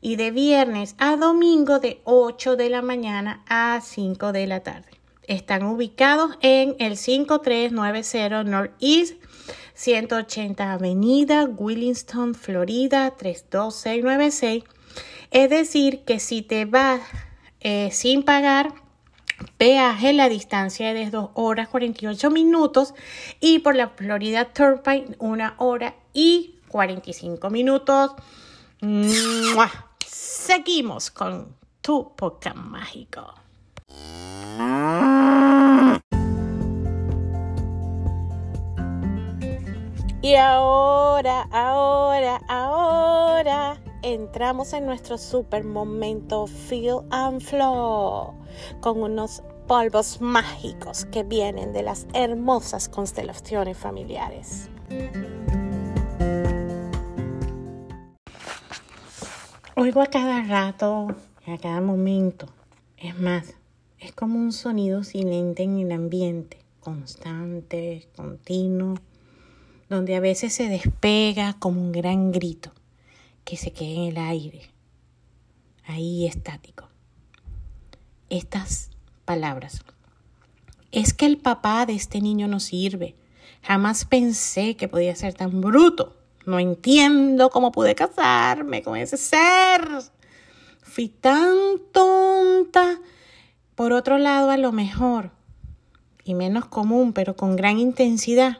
y 0.00 0.16
de 0.16 0.32
viernes 0.32 0.96
a 0.98 1.16
domingo 1.16 1.78
de 1.78 2.00
8 2.02 2.56
de 2.56 2.70
la 2.70 2.82
mañana 2.82 3.44
a 3.48 3.80
5 3.80 4.32
de 4.32 4.48
la 4.48 4.64
tarde. 4.64 4.93
Están 5.26 5.64
ubicados 5.64 6.36
en 6.40 6.76
el 6.78 6.96
5390 6.96 8.44
Northeast 8.44 9.14
180 9.74 10.72
Avenida, 10.72 11.44
Willingston, 11.44 12.34
Florida 12.34 13.10
32696. 13.16 14.64
Es 15.30 15.50
decir, 15.50 16.04
que 16.04 16.20
si 16.20 16.42
te 16.42 16.64
vas 16.64 17.00
eh, 17.60 17.90
sin 17.92 18.22
pagar 18.22 18.72
peaje, 19.58 20.12
la 20.12 20.28
distancia 20.28 20.92
es 20.92 20.94
de 20.94 21.10
2 21.10 21.30
horas 21.34 21.68
48 21.68 22.30
minutos 22.30 22.94
y 23.40 23.58
por 23.58 23.74
la 23.74 23.88
Florida 23.88 24.52
Turnpike 24.52 25.16
1 25.18 25.54
hora 25.58 25.94
y 26.12 26.60
45 26.68 27.50
minutos. 27.50 28.12
Seguimos 30.06 31.10
con 31.10 31.56
tu 31.80 32.14
podcast 32.14 32.56
mágico. 32.56 33.34
Y 40.24 40.36
ahora, 40.36 41.42
ahora, 41.52 42.40
ahora 42.48 43.78
entramos 44.00 44.72
en 44.72 44.86
nuestro 44.86 45.18
super 45.18 45.64
momento 45.64 46.46
Feel 46.46 47.00
and 47.10 47.42
Flow 47.42 48.32
con 48.80 49.02
unos 49.02 49.42
polvos 49.66 50.22
mágicos 50.22 51.04
que 51.04 51.24
vienen 51.24 51.74
de 51.74 51.82
las 51.82 52.06
hermosas 52.14 52.88
constelaciones 52.88 53.76
familiares. 53.76 54.70
Oigo 59.76 60.00
a 60.00 60.06
cada 60.06 60.42
rato, 60.44 61.08
a 61.46 61.58
cada 61.58 61.82
momento. 61.82 62.46
Es 62.96 63.20
más, 63.20 63.52
es 63.98 64.12
como 64.12 64.38
un 64.38 64.52
sonido 64.52 65.04
silente 65.04 65.64
en 65.64 65.80
el 65.80 65.92
ambiente, 65.92 66.60
constante, 66.80 68.08
continuo, 68.16 68.94
donde 69.88 70.16
a 70.16 70.20
veces 70.20 70.52
se 70.52 70.68
despega 70.68 71.56
como 71.58 71.80
un 71.80 71.92
gran 71.92 72.32
grito 72.32 72.72
que 73.44 73.56
se 73.56 73.72
queda 73.72 73.90
en 73.90 74.02
el 74.04 74.16
aire, 74.18 74.70
ahí 75.86 76.26
estático. 76.26 76.88
Estas 78.30 78.90
palabras. 79.24 79.82
Es 80.92 81.12
que 81.12 81.26
el 81.26 81.38
papá 81.38 81.86
de 81.86 81.94
este 81.94 82.20
niño 82.20 82.48
no 82.48 82.60
sirve. 82.60 83.14
Jamás 83.62 84.04
pensé 84.04 84.76
que 84.76 84.88
podía 84.88 85.14
ser 85.16 85.34
tan 85.34 85.60
bruto. 85.60 86.16
No 86.46 86.58
entiendo 86.58 87.50
cómo 87.50 87.72
pude 87.72 87.94
casarme 87.94 88.82
con 88.82 88.96
ese 88.96 89.16
ser. 89.16 89.88
Fui 90.82 91.08
tan 91.08 91.54
tonta. 91.92 93.00
Por 93.74 93.92
otro 93.92 94.18
lado, 94.18 94.50
a 94.50 94.56
lo 94.56 94.70
mejor, 94.70 95.32
y 96.22 96.34
menos 96.34 96.66
común, 96.66 97.12
pero 97.12 97.34
con 97.34 97.56
gran 97.56 97.78
intensidad, 97.78 98.58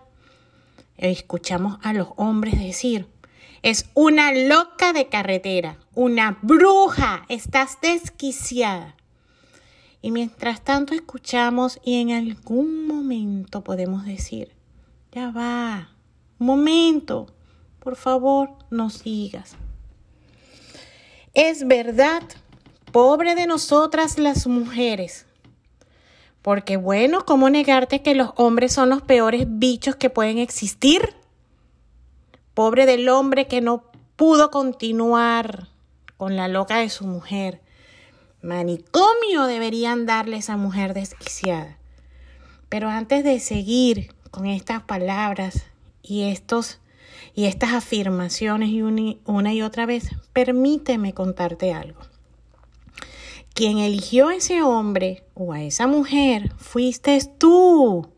escuchamos 0.97 1.79
a 1.83 1.93
los 1.93 2.09
hombres 2.17 2.59
decir, 2.59 3.07
es 3.63 3.89
una 3.95 4.33
loca 4.33 4.93
de 4.93 5.09
carretera, 5.09 5.79
una 5.95 6.39
bruja, 6.43 7.25
estás 7.29 7.79
desquiciada. 7.81 8.95
Y 10.03 10.11
mientras 10.11 10.63
tanto 10.63 10.93
escuchamos 10.93 11.81
y 11.83 12.03
en 12.03 12.11
algún 12.13 12.87
momento 12.87 13.65
podemos 13.65 14.05
decir, 14.05 14.53
ya 15.13 15.31
va. 15.31 15.91
Momento. 16.39 17.29
Por 17.79 17.97
favor, 17.97 18.51
no 18.71 18.91
sigas. 18.91 19.57
Es 21.33 21.67
verdad, 21.67 22.23
pobre 22.93 23.35
de 23.35 23.47
nosotras 23.47 24.19
las 24.19 24.47
mujeres. 24.47 25.27
Porque 26.45 26.77
bueno, 26.77 27.25
¿cómo 27.25 27.49
negarte 27.49 28.03
que 28.03 28.15
los 28.15 28.33
hombres 28.37 28.71
son 28.71 28.91
los 28.91 29.01
peores 29.01 29.47
bichos 29.49 29.97
que 29.97 30.11
pueden 30.11 30.37
existir? 30.37 31.15
Pobre 32.53 32.85
del 32.85 33.09
hombre 33.09 33.47
que 33.47 33.63
no 33.63 33.85
pudo 34.15 34.51
continuar 34.51 35.69
con 36.19 36.37
la 36.37 36.49
loca 36.49 36.81
de 36.81 36.91
su 36.91 37.07
mujer. 37.07 37.63
Manicomio 38.43 39.47
deberían 39.47 40.05
darle 40.05 40.37
a 40.37 40.41
esa 40.41 40.59
mujer 40.59 40.93
desquiciada. 40.93 41.79
Pero 42.69 42.91
antes 42.91 43.25
de 43.25 43.41
seguir 43.41 44.15
con 44.31 44.45
estas 44.45 44.83
palabras 44.83 45.65
y 46.03 46.25
estos 46.25 46.79
y 47.35 47.47
estas 47.47 47.73
afirmaciones 47.73 48.69
y 48.69 48.83
una 48.83 49.55
y 49.55 49.63
otra 49.63 49.87
vez, 49.87 50.11
permíteme 50.35 51.15
contarte 51.15 51.73
algo. 51.73 52.03
Quien 53.55 53.79
eligió 53.79 54.29
a 54.29 54.35
ese 54.35 54.63
hombre 54.63 55.23
o 55.33 55.53
a 55.53 55.63
esa 55.63 55.87
mujer 55.87 56.53
fuiste 56.57 57.17
tú. 57.39 58.09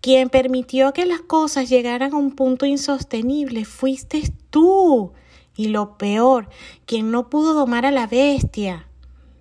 Quien 0.00 0.30
permitió 0.30 0.94
que 0.94 1.04
las 1.04 1.20
cosas 1.20 1.68
llegaran 1.68 2.14
a 2.14 2.16
un 2.16 2.30
punto 2.30 2.64
insostenible 2.64 3.66
fuiste 3.66 4.22
tú. 4.48 5.12
Y 5.54 5.68
lo 5.68 5.98
peor, 5.98 6.48
quien 6.86 7.10
no 7.10 7.28
pudo 7.28 7.52
domar 7.52 7.84
a 7.84 7.90
la 7.90 8.06
bestia 8.06 8.88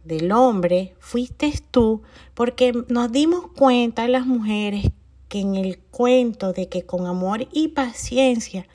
del 0.04 0.34
hombre 0.34 0.94
fuiste 1.00 1.54
tú, 1.72 2.02
porque 2.34 2.74
nos 2.90 3.10
dimos 3.10 3.48
cuenta 3.56 4.10
las 4.10 4.26
mujeres 4.26 4.92
que 5.30 5.40
en 5.40 5.56
el 5.56 5.80
cuento 5.80 6.52
de 6.52 6.68
que 6.68 6.86
con 6.86 7.06
amor 7.08 7.48
y 7.54 7.70
paciencia 7.70 8.68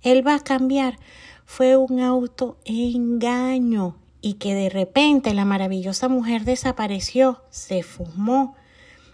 él 0.00 0.26
va 0.26 0.36
a 0.36 0.40
cambiar 0.40 0.98
fue 1.44 1.76
un 1.76 2.00
autoengaño 2.00 3.98
y 4.22 4.34
que 4.34 4.54
de 4.54 4.70
repente 4.70 5.34
la 5.34 5.44
maravillosa 5.44 6.08
mujer 6.08 6.44
desapareció, 6.44 7.42
se 7.50 7.82
fumó. 7.82 8.56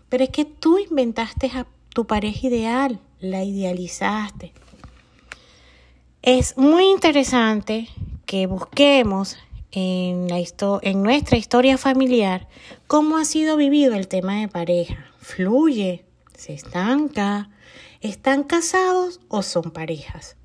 Pero 0.09 0.23
es 0.23 0.31
que 0.31 0.45
tú 0.45 0.79
inventaste 0.79 1.50
a 1.55 1.67
tu 1.88 2.07
pareja 2.07 2.47
ideal, 2.47 3.00
la 3.19 3.43
idealizaste. 3.43 4.53
Es 6.23 6.57
muy 6.59 6.85
interesante 6.85 7.88
que 8.27 8.47
busquemos 8.47 9.38
en, 9.73 10.29
en 10.31 11.03
nuestra 11.03 11.38
historia 11.38 11.79
familiar 11.79 12.47
cómo 12.87 13.17
ha 13.17 13.25
sido 13.25 13.57
vivido 13.57 13.95
el 13.95 14.09
tema 14.09 14.41
de 14.41 14.49
pareja. 14.49 15.07
Fluye, 15.19 16.05
se 16.35 16.53
estanca, 16.53 17.50
están 18.00 18.45
casados 18.45 19.21
o 19.29 19.43
son 19.43 19.71
parejas. 19.71 20.37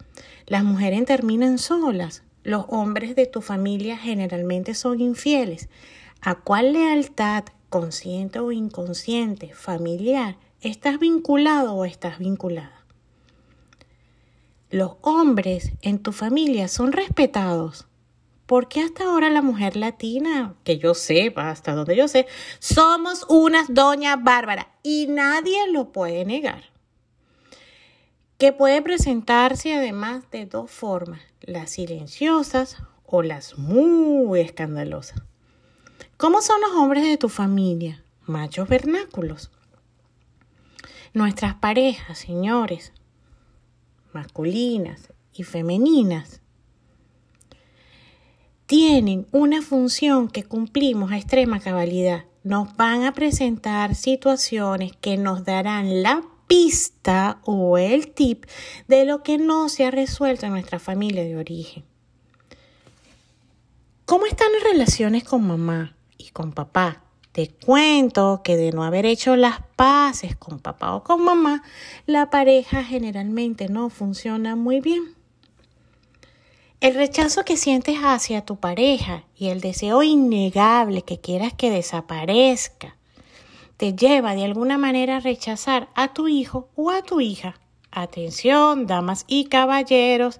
Las 0.45 0.63
mujeres 0.63 1.03
terminan 1.05 1.57
solas. 1.57 2.23
Los 2.43 2.65
hombres 2.67 3.15
de 3.15 3.25
tu 3.25 3.41
familia 3.41 3.97
generalmente 3.97 4.73
son 4.73 5.01
infieles. 5.01 5.69
¿A 6.21 6.35
cuál 6.35 6.73
lealtad, 6.73 7.45
consciente 7.69 8.39
o 8.39 8.51
inconsciente, 8.51 9.53
familiar, 9.53 10.37
¿Estás 10.63 10.97
vinculado 10.97 11.75
o 11.75 11.83
estás 11.83 12.19
vinculada? 12.19 12.85
Los 14.69 14.93
hombres 15.01 15.73
en 15.81 15.99
tu 15.99 16.13
familia 16.13 16.69
son 16.69 16.93
respetados. 16.93 17.85
¿Por 18.45 18.69
qué 18.69 18.79
hasta 18.79 19.03
ahora 19.03 19.29
la 19.29 19.41
mujer 19.41 19.75
latina, 19.75 20.55
que 20.63 20.77
yo 20.77 20.93
sepa, 20.93 21.49
hasta 21.49 21.73
donde 21.73 21.97
yo 21.97 22.07
sé, 22.07 22.27
somos 22.59 23.25
unas 23.27 23.73
doñas 23.73 24.23
bárbaras 24.23 24.67
y 24.83 25.07
nadie 25.07 25.69
lo 25.69 25.91
puede 25.91 26.23
negar? 26.23 26.63
Que 28.43 28.51
puede 28.51 28.81
presentarse 28.81 29.73
además 29.73 30.29
de 30.29 30.45
dos 30.45 30.69
formas, 30.69 31.21
las 31.39 31.69
silenciosas 31.69 32.75
o 33.05 33.21
las 33.21 33.57
muy 33.57 34.41
escandalosas. 34.41 35.23
¿Cómo 36.17 36.41
son 36.41 36.59
los 36.59 36.71
hombres 36.71 37.05
de 37.05 37.15
tu 37.15 37.29
familia? 37.29 38.03
Machos 38.25 38.67
vernáculos. 38.67 39.49
Nuestras 41.13 41.55
parejas, 41.55 42.17
señores, 42.17 42.91
masculinas 44.11 45.13
y 45.33 45.43
femeninas, 45.43 46.41
tienen 48.65 49.25
una 49.31 49.61
función 49.61 50.27
que 50.27 50.43
cumplimos 50.43 51.13
a 51.13 51.17
extrema 51.17 51.61
cabalidad. 51.61 52.25
Nos 52.43 52.75
van 52.75 53.05
a 53.05 53.13
presentar 53.13 53.95
situaciones 53.95 54.91
que 54.97 55.15
nos 55.15 55.45
darán 55.45 56.03
la 56.03 56.23
pista 56.53 57.39
o 57.45 57.79
el 57.79 58.13
tip 58.13 58.45
de 58.87 59.05
lo 59.05 59.23
que 59.23 59.39
no 59.39 59.69
se 59.69 59.85
ha 59.85 59.91
resuelto 59.91 60.45
en 60.45 60.51
nuestra 60.51 60.77
familia 60.77 61.23
de 61.23 61.35
origen. 61.35 61.83
¿Cómo 64.05 64.27
están 64.27 64.53
las 64.53 64.61
relaciones 64.61 65.23
con 65.23 65.47
mamá 65.47 65.95
y 66.15 66.29
con 66.29 66.51
papá? 66.51 67.01
Te 67.31 67.49
cuento 67.49 68.41
que 68.43 68.55
de 68.55 68.71
no 68.71 68.83
haber 68.83 69.07
hecho 69.07 69.35
las 69.35 69.61
paces 69.75 70.35
con 70.35 70.59
papá 70.59 70.93
o 70.93 71.03
con 71.03 71.23
mamá, 71.23 71.63
la 72.05 72.29
pareja 72.29 72.83
generalmente 72.83 73.67
no 73.67 73.89
funciona 73.89 74.55
muy 74.55 74.79
bien. 74.79 75.15
El 76.81 76.93
rechazo 76.93 77.45
que 77.45 77.57
sientes 77.57 77.97
hacia 77.97 78.45
tu 78.45 78.57
pareja 78.57 79.23
y 79.35 79.47
el 79.47 79.59
deseo 79.59 80.03
innegable 80.03 81.01
que 81.01 81.19
quieras 81.19 81.53
que 81.55 81.71
desaparezca 81.71 82.95
te 83.83 83.93
lleva 83.93 84.33
de 84.33 84.45
alguna 84.45 84.77
manera 84.77 85.17
a 85.17 85.19
rechazar 85.19 85.89
a 85.93 86.13
tu 86.13 86.29
hijo 86.29 86.69
o 86.77 86.89
a 86.89 87.01
tu 87.01 87.19
hija. 87.19 87.59
Atención, 87.91 88.87
damas 88.87 89.25
y 89.27 89.47
caballeros, 89.47 90.39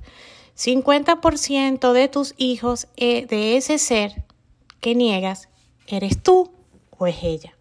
50% 0.56 1.92
de 1.92 2.08
tus 2.08 2.36
hijos 2.38 2.88
eh, 2.96 3.26
de 3.26 3.58
ese 3.58 3.80
ser 3.80 4.24
que 4.80 4.96
niegas 4.96 5.50
eres 5.88 6.24
tú 6.24 6.54
o 6.98 7.06
es 7.06 7.18
ella. 7.22 7.58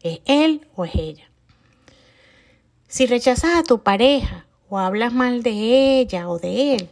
Es 0.00 0.20
él 0.26 0.68
o 0.76 0.84
es 0.84 0.94
ella. 0.94 1.28
Si 2.86 3.06
rechazas 3.06 3.56
a 3.56 3.64
tu 3.64 3.82
pareja 3.82 4.46
o 4.68 4.78
hablas 4.78 5.12
mal 5.12 5.42
de 5.42 5.98
ella 5.98 6.28
o 6.28 6.38
de 6.38 6.76
él, 6.76 6.88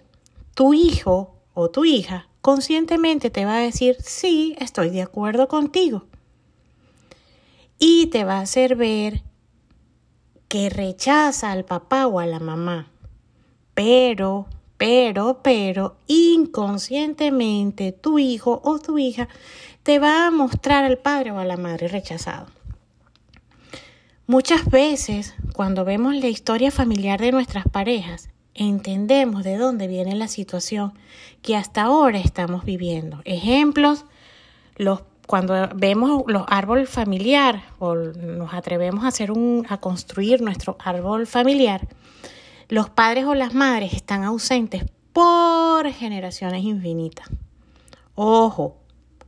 tu 0.57 0.74
hijo 0.74 1.37
o 1.54 1.70
tu 1.70 1.85
hija 1.85 2.26
conscientemente 2.40 3.31
te 3.31 3.44
va 3.44 3.59
a 3.59 3.61
decir, 3.61 3.96
sí, 4.00 4.57
estoy 4.59 4.90
de 4.90 5.02
acuerdo 5.02 5.46
contigo. 5.46 6.09
Y 7.79 8.07
te 8.07 8.25
va 8.25 8.38
a 8.38 8.43
hacer 8.43 8.77
ver 8.77 9.23
que 10.49 10.71
rechaza 10.71 11.53
al 11.53 11.64
papá 11.64 12.07
o 12.07 12.21
a 12.21 12.27
la 12.27 12.41
mamá. 12.41 12.88
Pero, 13.75 14.47
pero, 14.77 15.41
pero, 15.43 15.97
inconscientemente 16.07 17.93
tu 17.93 18.19
hijo 18.19 18.61
o 18.64 18.79
tu 18.79 18.99
hija 18.99 19.29
te 19.83 19.99
va 19.99 20.27
a 20.27 20.31
mostrar 20.31 20.85
al 20.85 20.99
padre 20.99 21.31
o 21.31 21.38
a 21.38 21.45
la 21.45 21.57
madre 21.57 21.88
rechazado. 21.88 22.47
Muchas 24.27 24.67
veces, 24.67 25.35
cuando 25.55 25.85
vemos 25.85 26.14
la 26.14 26.29
historia 26.29 26.71
familiar 26.71 27.21
de 27.21 27.33
nuestras 27.33 27.64
parejas, 27.64 28.29
entendemos 28.53 29.45
de 29.45 29.57
dónde 29.57 29.87
viene 29.87 30.14
la 30.14 30.29
situación 30.29 30.93
que 31.41 31.57
hasta 31.57 31.83
ahora 31.85 32.19
estamos 32.19 32.64
viviendo. 32.64 33.23
Ejemplos, 33.25 34.05
los, 34.77 35.01
cuando 35.29 35.69
vemos 35.77 36.25
los 36.27 36.43
árboles 36.49 36.91
familiar 36.91 37.62
o 37.79 37.95
nos 37.95 38.53
atrevemos 38.53 39.05
a, 39.05 39.09
hacer 39.09 39.31
un, 39.31 39.64
a 39.69 39.77
construir 39.77 40.43
nuestro 40.43 40.77
árbol 40.81 41.29
familiar, 41.29 41.87
los 42.69 42.91
padres 42.91 43.27
o 43.27 43.37
las 43.37 43.55
madres 43.55 43.93
están 43.93 44.25
ausentes 44.25 44.85
por 45.12 45.88
generaciones 45.93 46.64
infinitas. 46.64 47.29
Ojo, 48.17 48.79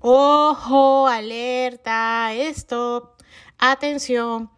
Ojo, 0.03 1.09
alerta, 1.09 2.33
stop, 2.33 3.11
atención. 3.59 4.49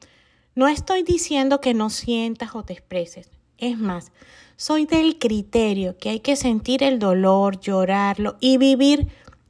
No 0.55 0.69
estoy 0.69 1.03
diciendo 1.03 1.61
que 1.61 1.75
no 1.75 1.91
sientas 1.91 2.55
o 2.55 2.63
te 2.63 2.75
expreses. 2.75 3.29
Es 3.59 3.77
más, 3.77 4.13
soy 4.57 4.87
del 4.87 5.19
criterio 5.19 5.99
que 5.99 6.11
hay 6.11 6.21
que 6.21 6.37
sentir 6.37 6.85
el 6.85 7.01
dolor, 7.01 7.59
llorarlo 7.59 8.37
y 8.39 8.57
vivir 8.57 9.09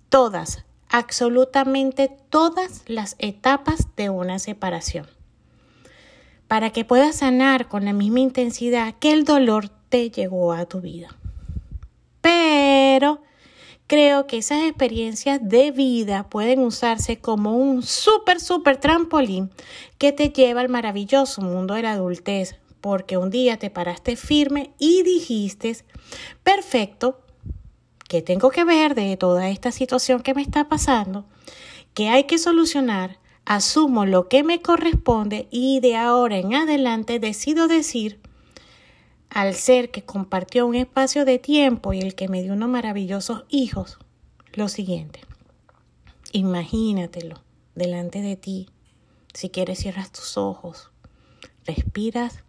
todas, 0.09 0.65
absolutamente 0.93 2.11
todas 2.29 2.83
las 2.87 3.17
etapas 3.19 3.89
de 3.97 4.11
una 4.11 4.39
separación. 4.39 5.07
Para 6.47 6.71
que 6.71 6.85
puedas 6.85 7.17
sanar 7.17 7.69
con 7.69 7.87
la 7.87 7.95
misma 7.95 8.21
intensidad 8.21 8.95
que 9.01 9.13
el 9.13 9.25
dolor 9.25 9.71
te 9.89 10.11
llegó 10.11 10.53
a 10.53 10.67
tu 10.67 10.83
vida. 10.83 11.09
Pero 12.21 13.23
creo 13.87 14.27
que 14.27 14.39
esas 14.39 14.65
experiencias 14.65 15.41
de 15.43 15.71
vida 15.71 16.29
pueden 16.29 16.61
usarse 16.61 17.19
como 17.19 17.57
un 17.57 17.83
súper, 17.83 18.39
súper 18.39 18.77
trampolín 18.77 19.51
que 19.97 20.13
te 20.13 20.29
lleva 20.29 20.61
al 20.61 20.69
maravilloso 20.69 21.41
mundo 21.41 21.75
de 21.75 21.83
la 21.83 21.93
adultez, 21.93 22.57
porque 22.83 23.17
un 23.17 23.31
día 23.31 23.59
te 23.59 23.71
paraste 23.71 24.17
firme 24.17 24.73
y 24.79 25.03
dijiste, 25.05 25.75
perfecto, 26.43 27.22
¿qué 28.13 28.21
tengo 28.21 28.51
que 28.51 28.65
ver 28.65 28.95
de 28.95 29.17
toda 29.17 29.49
esta 29.49 29.73
situación 29.73 30.21
que 30.21 30.35
me 30.35 30.43
está 30.43 30.69
pasando? 30.69 31.25
¿Qué 31.95 32.11
hay 32.11 32.25
que 32.25 32.37
solucionar? 32.37 33.19
Asumo 33.47 34.05
lo 34.05 34.29
que 34.29 34.45
me 34.45 34.61
corresponde 34.61 35.49
y 35.51 35.81
de 35.81 35.97
ahora 35.97 36.37
en 36.37 36.53
adelante 36.53 37.21
decido 37.21 37.69
decir, 37.69 38.21
al 39.31 39.55
ser 39.55 39.91
que 39.91 40.03
compartió 40.03 40.67
un 40.67 40.75
espacio 40.75 41.25
de 41.25 41.39
tiempo 41.39 41.95
y 41.95 42.01
el 42.01 42.15
que 42.15 42.29
me 42.29 42.43
dio 42.43 42.53
unos 42.53 42.69
maravillosos 42.69 43.45
hijos, 43.49 43.97
lo 44.53 44.69
siguiente. 44.69 45.21
Imagínatelo 46.33 47.43
delante 47.75 48.21
de 48.21 48.37
ti. 48.37 48.69
Si 49.33 49.49
quieres, 49.49 49.79
cierras 49.79 50.13
tus 50.13 50.37
ojos, 50.37 50.91
respiras 51.65 52.41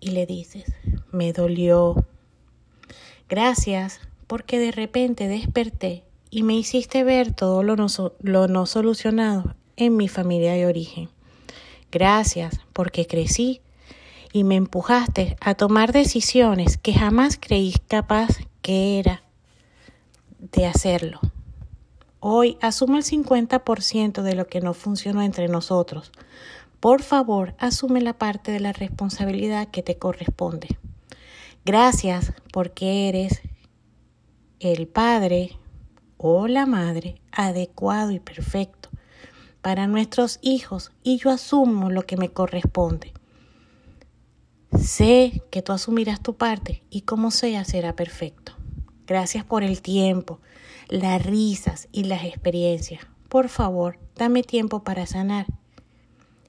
y 0.00 0.12
le 0.12 0.24
dices, 0.24 0.64
me 1.12 1.32
dolió. 1.32 2.04
Gracias 3.28 4.00
porque 4.26 4.58
de 4.58 4.72
repente 4.72 5.28
desperté 5.28 6.04
y 6.30 6.42
me 6.42 6.54
hiciste 6.54 7.04
ver 7.04 7.32
todo 7.32 7.62
lo 7.62 7.76
no, 7.76 7.86
lo 8.20 8.48
no 8.48 8.66
solucionado 8.66 9.54
en 9.76 9.96
mi 9.96 10.08
familia 10.08 10.52
de 10.54 10.66
origen. 10.66 11.08
Gracias 11.90 12.60
porque 12.72 13.06
crecí 13.06 13.60
y 14.32 14.44
me 14.44 14.56
empujaste 14.56 15.36
a 15.40 15.54
tomar 15.54 15.92
decisiones 15.92 16.78
que 16.78 16.94
jamás 16.94 17.38
creí 17.40 17.74
capaz 17.86 18.38
que 18.62 18.98
era 18.98 19.22
de 20.38 20.66
hacerlo. 20.66 21.20
Hoy 22.20 22.56
asume 22.60 22.98
el 22.98 23.04
50% 23.04 24.22
de 24.22 24.34
lo 24.34 24.46
que 24.46 24.60
no 24.60 24.74
funcionó 24.74 25.22
entre 25.22 25.48
nosotros. 25.48 26.12
Por 26.80 27.02
favor, 27.02 27.54
asume 27.58 28.00
la 28.00 28.12
parte 28.12 28.52
de 28.52 28.60
la 28.60 28.72
responsabilidad 28.72 29.68
que 29.68 29.82
te 29.82 29.98
corresponde. 29.98 30.78
Gracias 31.64 32.32
porque 32.52 33.08
eres 33.08 33.40
el 34.58 34.88
padre 34.88 35.58
o 36.16 36.48
la 36.48 36.66
madre 36.66 37.20
adecuado 37.30 38.10
y 38.10 38.18
perfecto 38.18 38.88
para 39.60 39.86
nuestros 39.86 40.40
hijos 40.42 40.90
y 41.04 41.18
yo 41.18 41.30
asumo 41.30 41.88
lo 41.88 42.02
que 42.02 42.16
me 42.16 42.30
corresponde. 42.30 43.12
Sé 44.76 45.42
que 45.50 45.62
tú 45.62 45.72
asumirás 45.72 46.20
tu 46.20 46.34
parte 46.36 46.82
y 46.90 47.02
como 47.02 47.30
sea 47.30 47.64
será 47.64 47.94
perfecto. 47.94 48.54
Gracias 49.06 49.44
por 49.44 49.62
el 49.62 49.82
tiempo, 49.82 50.40
las 50.88 51.24
risas 51.24 51.88
y 51.92 52.04
las 52.04 52.24
experiencias. 52.24 53.06
Por 53.28 53.48
favor, 53.48 54.00
dame 54.16 54.42
tiempo 54.42 54.82
para 54.82 55.06
sanar. 55.06 55.46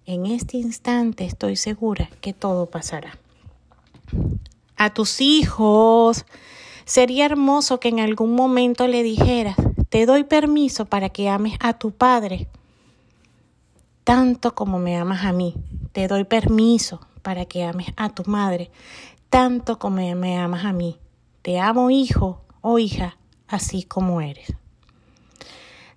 En 0.08 0.26
este 0.26 0.58
instante 0.58 1.26
estoy 1.26 1.56
segura 1.56 2.10
que 2.19 2.34
todo 2.34 2.65
pasará. 2.65 3.19
A 4.84 4.93
tus 4.93 5.22
hijos, 5.22 6.26
sería 6.84 7.24
hermoso 7.24 7.80
que 7.80 7.88
en 7.88 8.02
algún 8.02 8.36
momento 8.36 8.86
le 8.86 9.02
dijeras, 9.02 9.56
te 9.88 10.06
doy 10.06 10.26
permiso 10.26 10.84
para 10.84 11.08
que 11.08 11.30
ames 11.30 11.54
a 11.62 11.80
tu 11.80 11.91
padre 11.91 12.50
tanto 14.04 14.56
como 14.56 14.80
me 14.80 14.98
amas 14.98 15.24
a 15.24 15.32
mí. 15.32 15.56
Te 15.93 16.10
doy 16.10 16.26
permiso 16.26 17.00
para 17.22 17.46
que 17.46 17.63
ames 17.63 17.93
a 17.96 18.10
tu 18.10 18.30
madre 18.30 18.72
tanto 19.30 19.80
como 19.80 20.02
me 20.15 20.38
amas 20.38 20.65
a 20.65 20.74
mí. 20.74 21.00
Te 21.43 21.62
amo 21.62 21.89
hijo 21.89 22.41
o 22.60 22.78
hija 22.78 23.15
así 23.48 23.84
como 23.84 24.19
eres. 24.19 24.54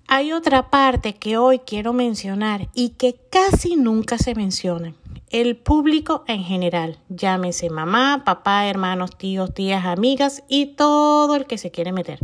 Hay 0.06 0.32
otra 0.32 0.70
parte 0.70 1.16
que 1.16 1.38
hoy 1.38 1.58
quiero 1.58 1.92
mencionar 1.92 2.68
y 2.72 2.90
que 2.90 3.16
casi 3.32 3.74
nunca 3.74 4.16
se 4.16 4.36
menciona. 4.36 4.94
El 5.30 5.56
público 5.56 6.22
en 6.28 6.44
general, 6.44 7.00
llámese 7.08 7.68
mamá, 7.68 8.22
papá, 8.24 8.66
hermanos, 8.68 9.18
tíos, 9.18 9.52
tías, 9.52 9.84
amigas 9.84 10.44
y 10.48 10.66
todo 10.76 11.34
el 11.34 11.46
que 11.46 11.58
se 11.58 11.72
quiere 11.72 11.92
meter. 11.92 12.20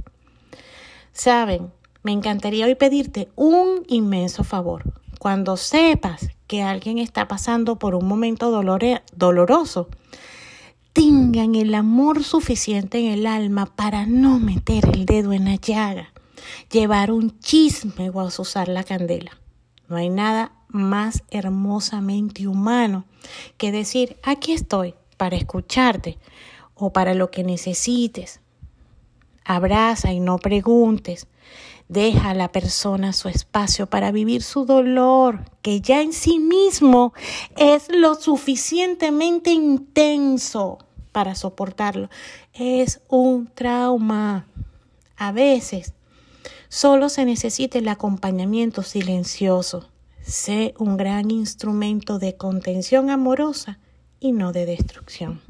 Saben, 1.13 1.73
me 2.05 2.13
encantaría 2.13 2.67
hoy 2.67 2.77
pedirte 2.77 3.29
un 3.35 3.83
inmenso 3.89 4.45
favor. 4.45 4.85
Cuando 5.19 5.57
sepas 5.57 6.29
que 6.47 6.63
alguien 6.63 6.99
está 6.99 7.27
pasando 7.27 7.77
por 7.77 7.97
un 7.97 8.07
momento 8.07 8.51
doloroso, 8.51 9.89
tengan 10.93 11.55
el 11.57 11.75
amor 11.75 12.23
suficiente 12.23 13.01
en 13.01 13.07
el 13.07 13.27
alma 13.27 13.67
para 13.67 14.07
no 14.07 14.39
meter 14.39 14.89
el 14.93 15.07
dedo 15.07 15.33
en 15.33 15.47
la 15.47 15.57
llaga, 15.57 16.13
llevar 16.71 17.11
un 17.11 17.39
chisme 17.41 18.11
o 18.11 18.25
usar 18.25 18.69
la 18.69 18.85
candela. 18.85 19.33
No 19.89 19.97
hay 19.97 20.09
nada 20.09 20.53
más 20.73 21.23
hermosamente 21.31 22.49
humano 22.49 23.05
que 23.59 23.71
decir, 23.71 24.17
aquí 24.23 24.53
estoy 24.53 24.95
para 25.17 25.37
escucharte 25.37 26.19
o 26.75 26.93
para 26.93 27.15
lo 27.15 27.31
que 27.31 27.45
necesites. 27.45 28.41
Abraza 29.45 30.13
y 30.13 30.21
no 30.21 30.39
preguntes. 30.39 31.27
Deja 31.89 32.31
a 32.31 32.35
la 32.35 32.51
persona 32.51 33.13
su 33.13 33.29
espacio 33.29 33.87
para 33.87 34.13
vivir 34.13 34.43
su 34.43 34.65
dolor, 34.65 35.45
que 35.61 35.81
ya 35.81 36.01
en 36.01 36.13
sí 36.13 36.39
mismo 36.39 37.13
es 37.57 37.89
lo 37.95 38.15
suficientemente 38.15 39.51
intenso 39.51 40.79
para 41.13 41.35
soportarlo. 41.35 42.09
Es 42.55 43.01
un 43.09 43.47
trauma. 43.47 44.47
A 45.17 45.33
veces 45.33 45.93
solo 46.69 47.11
se 47.11 47.27
necesita 47.27 47.79
el 47.79 47.89
acompañamiento 47.89 48.83
silencioso. 48.83 49.92
Sé 50.23 50.75
un 50.79 50.97
gran 50.97 51.31
instrumento 51.31 52.19
de 52.19 52.37
contención 52.37 53.11
amorosa 53.11 53.79
y 54.21 54.33
no 54.33 54.53
de 54.53 54.67
destrucción. 54.67 55.41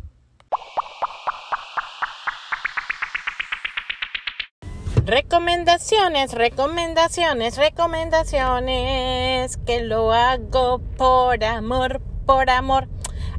Recomendaciones, 5.04 6.32
recomendaciones, 6.32 7.56
recomendaciones, 7.56 9.56
que 9.58 9.82
lo 9.82 10.12
hago 10.12 10.78
por 10.96 11.42
amor, 11.44 12.00
por 12.24 12.48
amor. 12.48 12.88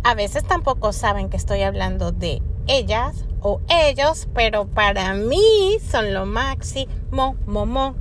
A 0.04 0.13
veces 0.13 0.43
tampoco 0.43 0.91
saben 0.91 1.30
que 1.30 1.38
estoy 1.38 1.62
hablando 1.62 2.12
de 2.12 2.41
ellas 2.67 3.26
o 3.41 3.62
ellos, 3.69 4.28
pero 4.34 4.67
para 4.67 5.13
mí 5.13 5.78
son 5.89 6.13
lo 6.13 6.26
máximo, 6.26 7.38
momo. 7.46 7.96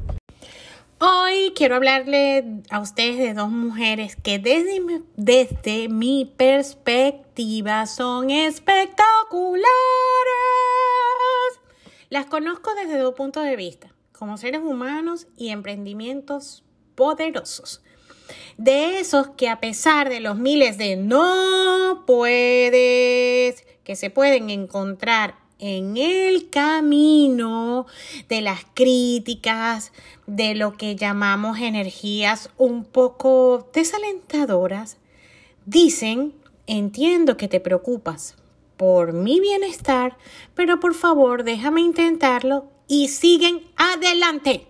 Hoy 1.04 1.52
quiero 1.56 1.74
hablarle 1.74 2.62
a 2.70 2.78
ustedes 2.78 3.18
de 3.18 3.34
dos 3.34 3.50
mujeres 3.50 4.14
que 4.14 4.38
desde 4.38 5.88
mi, 5.88 6.24
perspectiva 6.26 7.86
son 7.86 8.30
espectaculares. 8.30 9.66
Las 12.08 12.26
conozco 12.26 12.72
desde 12.76 12.98
dos 12.98 13.14
puntos 13.14 13.42
de 13.42 13.56
vista, 13.56 13.92
como 14.12 14.36
seres 14.36 14.60
humanos 14.60 15.26
y 15.36 15.48
emprendimientos 15.48 16.62
poderosos. 16.94 17.82
De 18.56 19.00
esos 19.00 19.30
que 19.30 19.48
a 19.48 19.58
pesar 19.58 20.08
de 20.08 20.20
los 20.20 20.38
miles 20.38 20.78
de 20.78 20.94
no 20.94 22.04
puedes 22.06 23.64
que 23.82 23.96
se 23.96 24.10
pueden 24.10 24.50
encontrar 24.50 25.41
en 25.62 25.96
el 25.96 26.50
camino 26.50 27.86
de 28.28 28.40
las 28.40 28.66
críticas, 28.74 29.92
de 30.26 30.56
lo 30.56 30.76
que 30.76 30.96
llamamos 30.96 31.60
energías 31.60 32.50
un 32.58 32.84
poco 32.84 33.68
desalentadoras, 33.72 34.96
dicen, 35.64 36.34
entiendo 36.66 37.36
que 37.36 37.46
te 37.46 37.60
preocupas, 37.60 38.34
por 38.76 39.12
mi 39.12 39.38
bienestar, 39.38 40.18
pero 40.56 40.80
por 40.80 40.94
favor 40.94 41.44
déjame 41.44 41.82
intentarlo 41.82 42.66
y 42.88 43.06
siguen 43.06 43.62
adelante. 43.76 44.66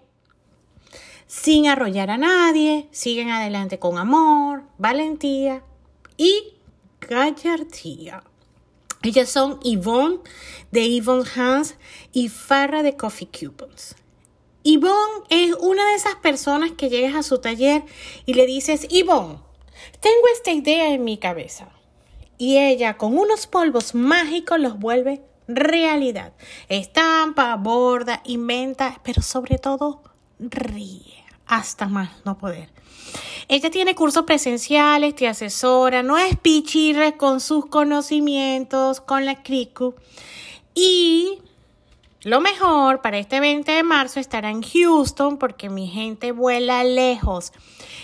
Sin 1.27 1.69
arrollar 1.69 2.11
a 2.11 2.19
nadie, 2.19 2.89
siguen 2.91 3.31
adelante 3.31 3.79
con 3.79 3.97
amor, 3.97 4.65
valentía 4.77 5.63
y 6.19 6.53
gallardía. 7.01 8.25
Ellas 9.03 9.29
son 9.29 9.59
Yvonne 9.63 10.19
de 10.71 10.87
Yvonne 10.87 11.29
Hans 11.37 11.77
y 12.13 12.29
Farra 12.29 12.83
de 12.83 12.97
Coffee 12.97 13.29
Coupons. 13.29 13.97
Yvonne 14.63 15.25
es 15.29 15.55
una 15.59 15.85
de 15.89 15.95
esas 15.95 16.15
personas 16.17 16.73
que 16.73 16.89
llegas 16.89 17.15
a 17.17 17.23
su 17.23 17.39
taller 17.39 17.83
y 18.27 18.35
le 18.35 18.47
dices, 18.47 18.87
Yvonne, 18.89 19.39
tengo 20.01 20.23
esta 20.33 20.53
idea 20.53 20.93
en 20.95 21.05
mi 21.05 21.19
cabeza 21.19 21.69
y 22.39 22.59
ella 22.59 22.97
con 22.97 23.19
unos 23.19 23.47
polvos 23.47 23.95
mágicos 23.95 24.61
los 24.61 24.79
vuelve 24.79 25.23
realidad. 25.49 26.33
Estampa, 26.69 27.57
borda, 27.57 28.23
inventa, 28.25 29.01
pero 29.03 29.23
sobre 29.23 29.59
todo 29.59 30.03
ríe 30.39 31.25
hasta 31.47 31.87
más 31.89 32.11
no 32.25 32.39
poder. 32.39 32.71
Ella 33.49 33.71
tiene 33.71 33.95
cursos 33.95 34.25
presenciales, 34.25 35.15
te 35.15 35.29
asesora, 35.29 36.03
no 36.03 36.17
es 36.19 36.37
pichirre 36.39 37.17
con 37.17 37.41
sus 37.41 37.67
conocimientos, 37.67 39.01
con 39.01 39.25
la 39.25 39.43
CRICU. 39.43 39.95
Y 40.75 41.39
lo 42.25 42.41
mejor 42.41 43.03
para 43.03 43.19
este 43.19 43.41
20 43.41 43.73
de 43.73 43.83
marzo 43.83 44.21
estará 44.21 44.49
en 44.49 44.63
Houston 44.63 45.39
porque 45.39 45.69
mi 45.69 45.89
gente 45.89 46.31
vuela 46.31 46.85
lejos. 46.85 47.53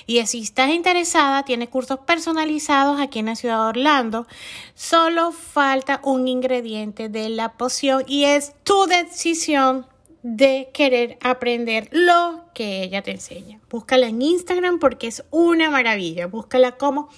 Y 0.06 0.24
si 0.26 0.40
estás 0.40 0.70
interesada, 0.70 1.44
tiene 1.44 1.68
cursos 1.68 2.00
personalizados 2.00 3.00
aquí 3.00 3.20
en 3.20 3.26
la 3.26 3.36
ciudad 3.36 3.62
de 3.62 3.68
Orlando. 3.68 4.26
Solo 4.74 5.30
falta 5.30 6.00
un 6.02 6.26
ingrediente 6.26 7.08
de 7.08 7.28
la 7.28 7.52
poción 7.52 8.02
y 8.08 8.24
es 8.24 8.54
tu 8.64 8.86
decisión 8.86 9.86
de 10.22 10.70
querer 10.72 11.18
aprender 11.22 11.88
lo 11.92 12.44
que 12.54 12.82
ella 12.82 13.02
te 13.02 13.12
enseña. 13.12 13.60
Búscala 13.70 14.08
en 14.08 14.20
Instagram 14.22 14.78
porque 14.78 15.06
es 15.06 15.24
una 15.30 15.70
maravilla. 15.70 16.26
Búscala 16.26 16.72
como 16.72 17.08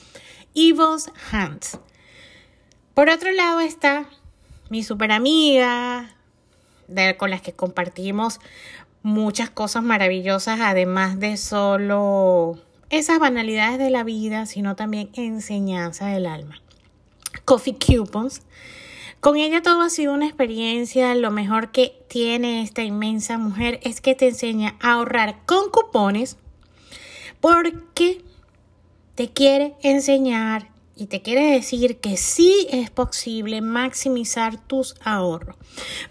Evil's 0.54 1.10
Hands. 1.30 1.78
Por 2.94 3.08
otro 3.08 3.32
lado 3.32 3.60
está 3.60 4.06
mi 4.68 4.82
super 4.82 5.12
amiga, 5.12 6.14
con 7.18 7.30
las 7.30 7.40
que 7.40 7.52
compartimos 7.52 8.40
muchas 9.02 9.50
cosas 9.50 9.82
maravillosas, 9.82 10.60
además 10.60 11.18
de 11.18 11.36
solo 11.36 12.58
esas 12.90 13.18
banalidades 13.18 13.78
de 13.78 13.90
la 13.90 14.04
vida, 14.04 14.46
sino 14.46 14.76
también 14.76 15.10
enseñanza 15.14 16.08
del 16.08 16.26
alma. 16.26 16.60
Coffee 17.44 17.76
Coupons. 17.78 18.42
Con 19.20 19.36
ella 19.36 19.60
todo 19.60 19.82
ha 19.82 19.90
sido 19.90 20.14
una 20.14 20.26
experiencia. 20.26 21.14
Lo 21.14 21.30
mejor 21.30 21.72
que 21.72 22.02
tiene 22.08 22.62
esta 22.62 22.82
inmensa 22.82 23.36
mujer 23.36 23.78
es 23.82 24.00
que 24.00 24.14
te 24.14 24.28
enseña 24.28 24.76
a 24.80 24.92
ahorrar 24.92 25.44
con 25.44 25.70
cupones 25.70 26.38
porque 27.40 28.22
te 29.14 29.30
quiere 29.30 29.74
enseñar 29.82 30.70
y 30.96 31.06
te 31.06 31.20
quiere 31.20 31.52
decir 31.52 31.98
que 31.98 32.16
sí 32.16 32.66
es 32.70 32.90
posible 32.90 33.60
maximizar 33.60 34.58
tus 34.66 34.94
ahorros. 35.04 35.56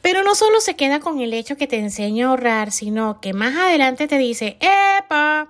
Pero 0.04 0.24
no 0.24 0.36
solo 0.36 0.62
se 0.62 0.76
queda 0.76 1.00
con 1.00 1.20
el 1.20 1.34
hecho 1.34 1.58
que 1.58 1.68
te 1.68 1.78
enseña 1.78 2.28
a 2.28 2.30
ahorrar, 2.30 2.72
sino 2.72 3.20
que 3.22 3.34
más 3.34 3.56
adelante 3.56 4.08
te 4.08 4.20
dice, 4.20 4.58
¡epa! 4.60 5.50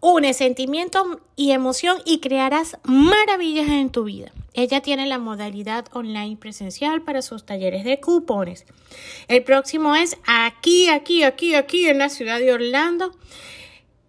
Une 0.00 0.32
sentimiento 0.32 1.20
y 1.36 1.52
emoción 1.52 1.98
y 2.06 2.20
crearás 2.20 2.78
maravillas 2.84 3.68
en 3.68 3.90
tu 3.90 4.04
vida. 4.04 4.32
Ella 4.56 4.80
tiene 4.80 5.04
la 5.06 5.18
modalidad 5.18 5.84
online 5.92 6.38
presencial 6.38 7.02
para 7.02 7.20
sus 7.20 7.44
talleres 7.44 7.84
de 7.84 8.00
cupones. 8.00 8.64
El 9.28 9.44
próximo 9.44 9.94
es 9.94 10.16
aquí, 10.26 10.88
aquí, 10.88 11.24
aquí, 11.24 11.54
aquí 11.54 11.86
en 11.86 11.98
la 11.98 12.08
ciudad 12.08 12.38
de 12.38 12.54
Orlando. 12.54 13.12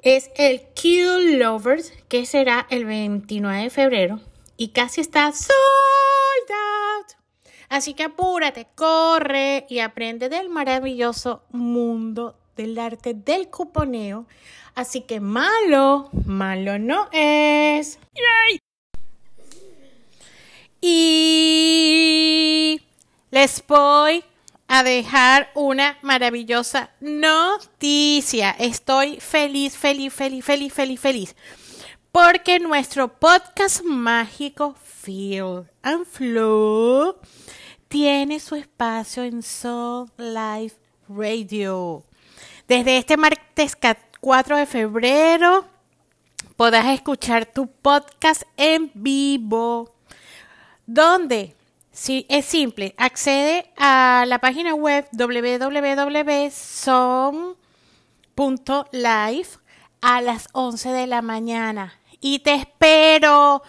Es 0.01 0.31
el 0.37 0.61
Kill 0.73 1.37
Lovers, 1.37 1.91
que 2.07 2.25
será 2.25 2.65
el 2.69 2.85
29 2.85 3.63
de 3.63 3.69
febrero 3.69 4.21
y 4.55 4.69
casi 4.69 5.01
está 5.01 5.33
sold. 5.33 5.51
Así 7.67 7.93
que 7.93 8.03
apúrate, 8.03 8.67
corre 8.73 9.65
y 9.69 9.79
aprende 9.79 10.29
del 10.29 10.47
maravilloso 10.47 11.43
mundo 11.51 12.39
del 12.55 12.79
arte 12.79 13.13
del 13.13 13.49
cuponeo. 13.49 14.27
Así 14.75 15.01
que 15.01 15.19
malo, 15.19 16.09
malo 16.25 16.79
no 16.79 17.09
es. 17.11 17.99
Y 18.13 18.59
voy 23.67 24.23
a 24.67 24.83
dejar 24.83 25.49
una 25.55 25.97
maravillosa 26.01 26.91
noticia. 26.99 28.51
Estoy 28.59 29.19
feliz, 29.19 29.77
feliz, 29.77 30.13
feliz, 30.13 30.43
feliz, 30.43 30.73
feliz, 30.73 30.99
feliz 30.99 31.35
porque 32.11 32.59
nuestro 32.59 33.07
podcast 33.19 33.83
mágico 33.83 34.75
Feel 34.83 35.69
and 35.83 36.05
Flow 36.05 37.15
tiene 37.87 38.39
su 38.39 38.55
espacio 38.55 39.23
en 39.23 39.43
Soul 39.43 40.09
Life 40.17 40.77
Radio. 41.07 42.03
Desde 42.67 42.97
este 42.97 43.17
martes 43.17 43.77
4 44.19 44.57
de 44.57 44.65
febrero 44.65 45.65
podrás 46.55 46.87
escuchar 46.87 47.45
tu 47.45 47.67
podcast 47.67 48.41
en 48.57 48.89
vivo. 48.95 49.93
¿Dónde? 50.87 51.56
Sí, 51.99 52.27
es 52.29 52.45
simple. 52.45 52.93
Accede 52.97 53.73
a 53.75 54.25
la 54.27 54.37
página 54.37 54.75
web 54.75 55.07
www.som.live 55.11 56.67
a 60.01 60.21
las 60.21 60.47
11 60.51 60.89
de 60.89 61.07
la 61.07 61.23
mañana 61.23 61.99
y 62.21 62.37
te 62.39 62.53
espero 62.53 63.63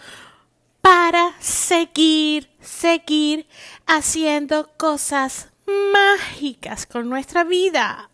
para 0.82 1.32
seguir, 1.40 2.50
seguir 2.60 3.48
haciendo 3.86 4.72
cosas 4.76 5.48
mágicas 5.94 6.84
con 6.84 7.08
nuestra 7.08 7.44
vida. 7.44 8.07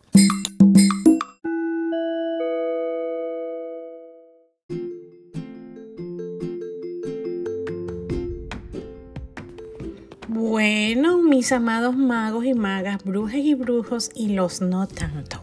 Bueno, 10.66 11.18
mis 11.18 11.52
amados 11.52 11.94
magos 11.94 12.46
y 12.46 12.54
magas, 12.54 13.04
brujas 13.04 13.36
y 13.36 13.52
brujos 13.52 14.10
y 14.14 14.28
los 14.30 14.62
no 14.62 14.86
tanto. 14.86 15.42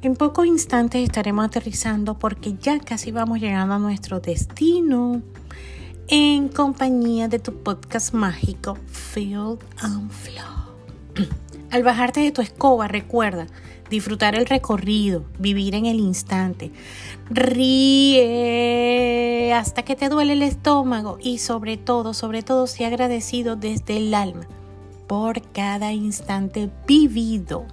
En 0.00 0.14
pocos 0.14 0.46
instantes 0.46 1.02
estaremos 1.02 1.44
aterrizando 1.44 2.16
porque 2.16 2.54
ya 2.54 2.78
casi 2.78 3.10
vamos 3.10 3.40
llegando 3.40 3.74
a 3.74 3.80
nuestro 3.80 4.20
destino 4.20 5.22
en 6.06 6.46
compañía 6.46 7.26
de 7.26 7.40
tu 7.40 7.64
podcast 7.64 8.14
mágico 8.14 8.78
Field 8.86 9.58
and 9.78 10.08
Flow. 10.08 10.68
Al 11.72 11.82
bajarte 11.82 12.20
de 12.20 12.30
tu 12.30 12.40
escoba, 12.40 12.86
recuerda 12.86 13.48
disfrutar 13.90 14.36
el 14.36 14.46
recorrido, 14.46 15.24
vivir 15.40 15.74
en 15.74 15.86
el 15.86 15.98
instante. 15.98 16.70
Ríe 17.28 18.22
hasta 19.52 19.82
que 19.82 19.96
te 19.96 20.08
duele 20.08 20.34
el 20.34 20.42
estómago 20.42 21.18
y 21.20 21.38
sobre 21.38 21.76
todo, 21.76 22.14
sobre 22.14 22.44
todo, 22.44 22.68
sea 22.68 22.86
agradecido 22.86 23.56
desde 23.56 23.96
el 23.96 24.14
alma 24.14 24.46
por 25.10 25.42
cada 25.50 25.92
instante 25.92 26.70
vivido 26.86 27.66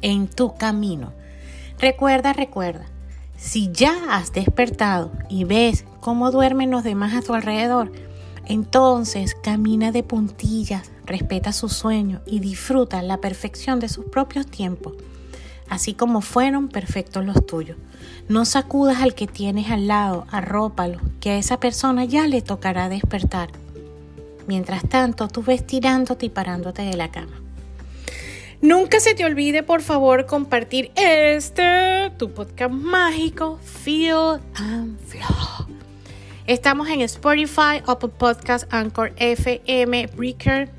en 0.00 0.28
tu 0.28 0.54
camino 0.54 1.12
Recuerda, 1.78 2.32
recuerda, 2.32 2.86
si 3.36 3.70
ya 3.70 4.16
has 4.16 4.32
despertado 4.32 5.12
y 5.28 5.44
ves 5.44 5.84
cómo 6.00 6.30
duermen 6.30 6.70
los 6.70 6.84
demás 6.84 7.14
a 7.14 7.20
tu 7.20 7.34
alrededor, 7.34 7.92
entonces 8.46 9.36
camina 9.36 9.92
de 9.92 10.02
puntillas, 10.02 10.90
respeta 11.04 11.52
su 11.52 11.68
sueño 11.68 12.22
y 12.24 12.40
disfruta 12.40 13.02
la 13.02 13.18
perfección 13.18 13.78
de 13.78 13.90
sus 13.90 14.06
propios 14.06 14.46
tiempos, 14.46 14.94
así 15.68 15.92
como 15.92 16.22
fueron 16.22 16.68
perfectos 16.68 17.26
los 17.26 17.46
tuyos. 17.46 17.76
No 18.28 18.46
sacudas 18.46 19.02
al 19.02 19.14
que 19.14 19.26
tienes 19.26 19.70
al 19.70 19.86
lado, 19.86 20.26
arrópalo, 20.30 20.98
que 21.20 21.32
a 21.32 21.38
esa 21.38 21.60
persona 21.60 22.06
ya 22.06 22.26
le 22.26 22.40
tocará 22.40 22.88
despertar. 22.88 23.50
Mientras 24.48 24.88
tanto, 24.88 25.28
tú 25.28 25.42
ves 25.42 25.66
tirándote 25.66 26.24
y 26.24 26.30
parándote 26.30 26.80
de 26.80 26.96
la 26.96 27.10
cama. 27.10 27.42
Nunca 28.62 28.98
se 28.98 29.14
te 29.14 29.26
olvide, 29.26 29.62
por 29.62 29.82
favor, 29.82 30.24
compartir 30.24 30.90
este, 30.96 32.10
tu 32.16 32.32
podcast 32.32 32.72
mágico, 32.72 33.60
Feel 33.62 34.40
and 34.54 34.98
Flow. 35.00 35.68
Estamos 36.46 36.88
en 36.88 37.02
Spotify, 37.02 37.82
Apple 37.86 38.08
Podcast, 38.08 38.72
Anchor 38.72 39.12
FM, 39.18 40.06
Breaker. 40.16 40.70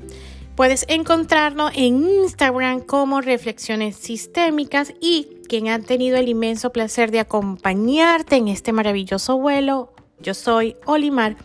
Puedes 0.56 0.84
encontrarnos 0.88 1.70
en 1.76 2.04
Instagram 2.04 2.80
como 2.80 3.20
Reflexiones 3.20 3.94
Sistémicas 3.94 4.92
y 5.00 5.28
quien 5.48 5.68
ha 5.68 5.78
tenido 5.78 6.16
el 6.16 6.28
inmenso 6.28 6.72
placer 6.72 7.12
de 7.12 7.20
acompañarte 7.20 8.34
en 8.34 8.48
este 8.48 8.72
maravilloso 8.72 9.38
vuelo. 9.38 9.92
Yo 10.20 10.34
soy 10.34 10.76
Olimar 10.84 11.36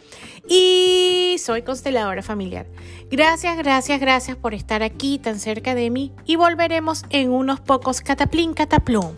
y 0.48 1.38
soy 1.40 1.64
consteladora 1.64 2.22
familiar. 2.22 2.68
Gracias, 3.10 3.58
gracias, 3.58 4.00
gracias 4.00 4.38
por 4.38 4.54
estar 4.54 4.84
aquí 4.84 5.20
tan 5.20 5.40
cerca 5.40 5.76
de 5.76 5.90
mí 5.90 6.12
y 6.26 6.36
volveremos 6.36 7.04
en 7.10 7.32
unos 7.32 7.60
pocos 7.60 8.02
cataplín 8.02 8.54
cataplum. 8.54 9.16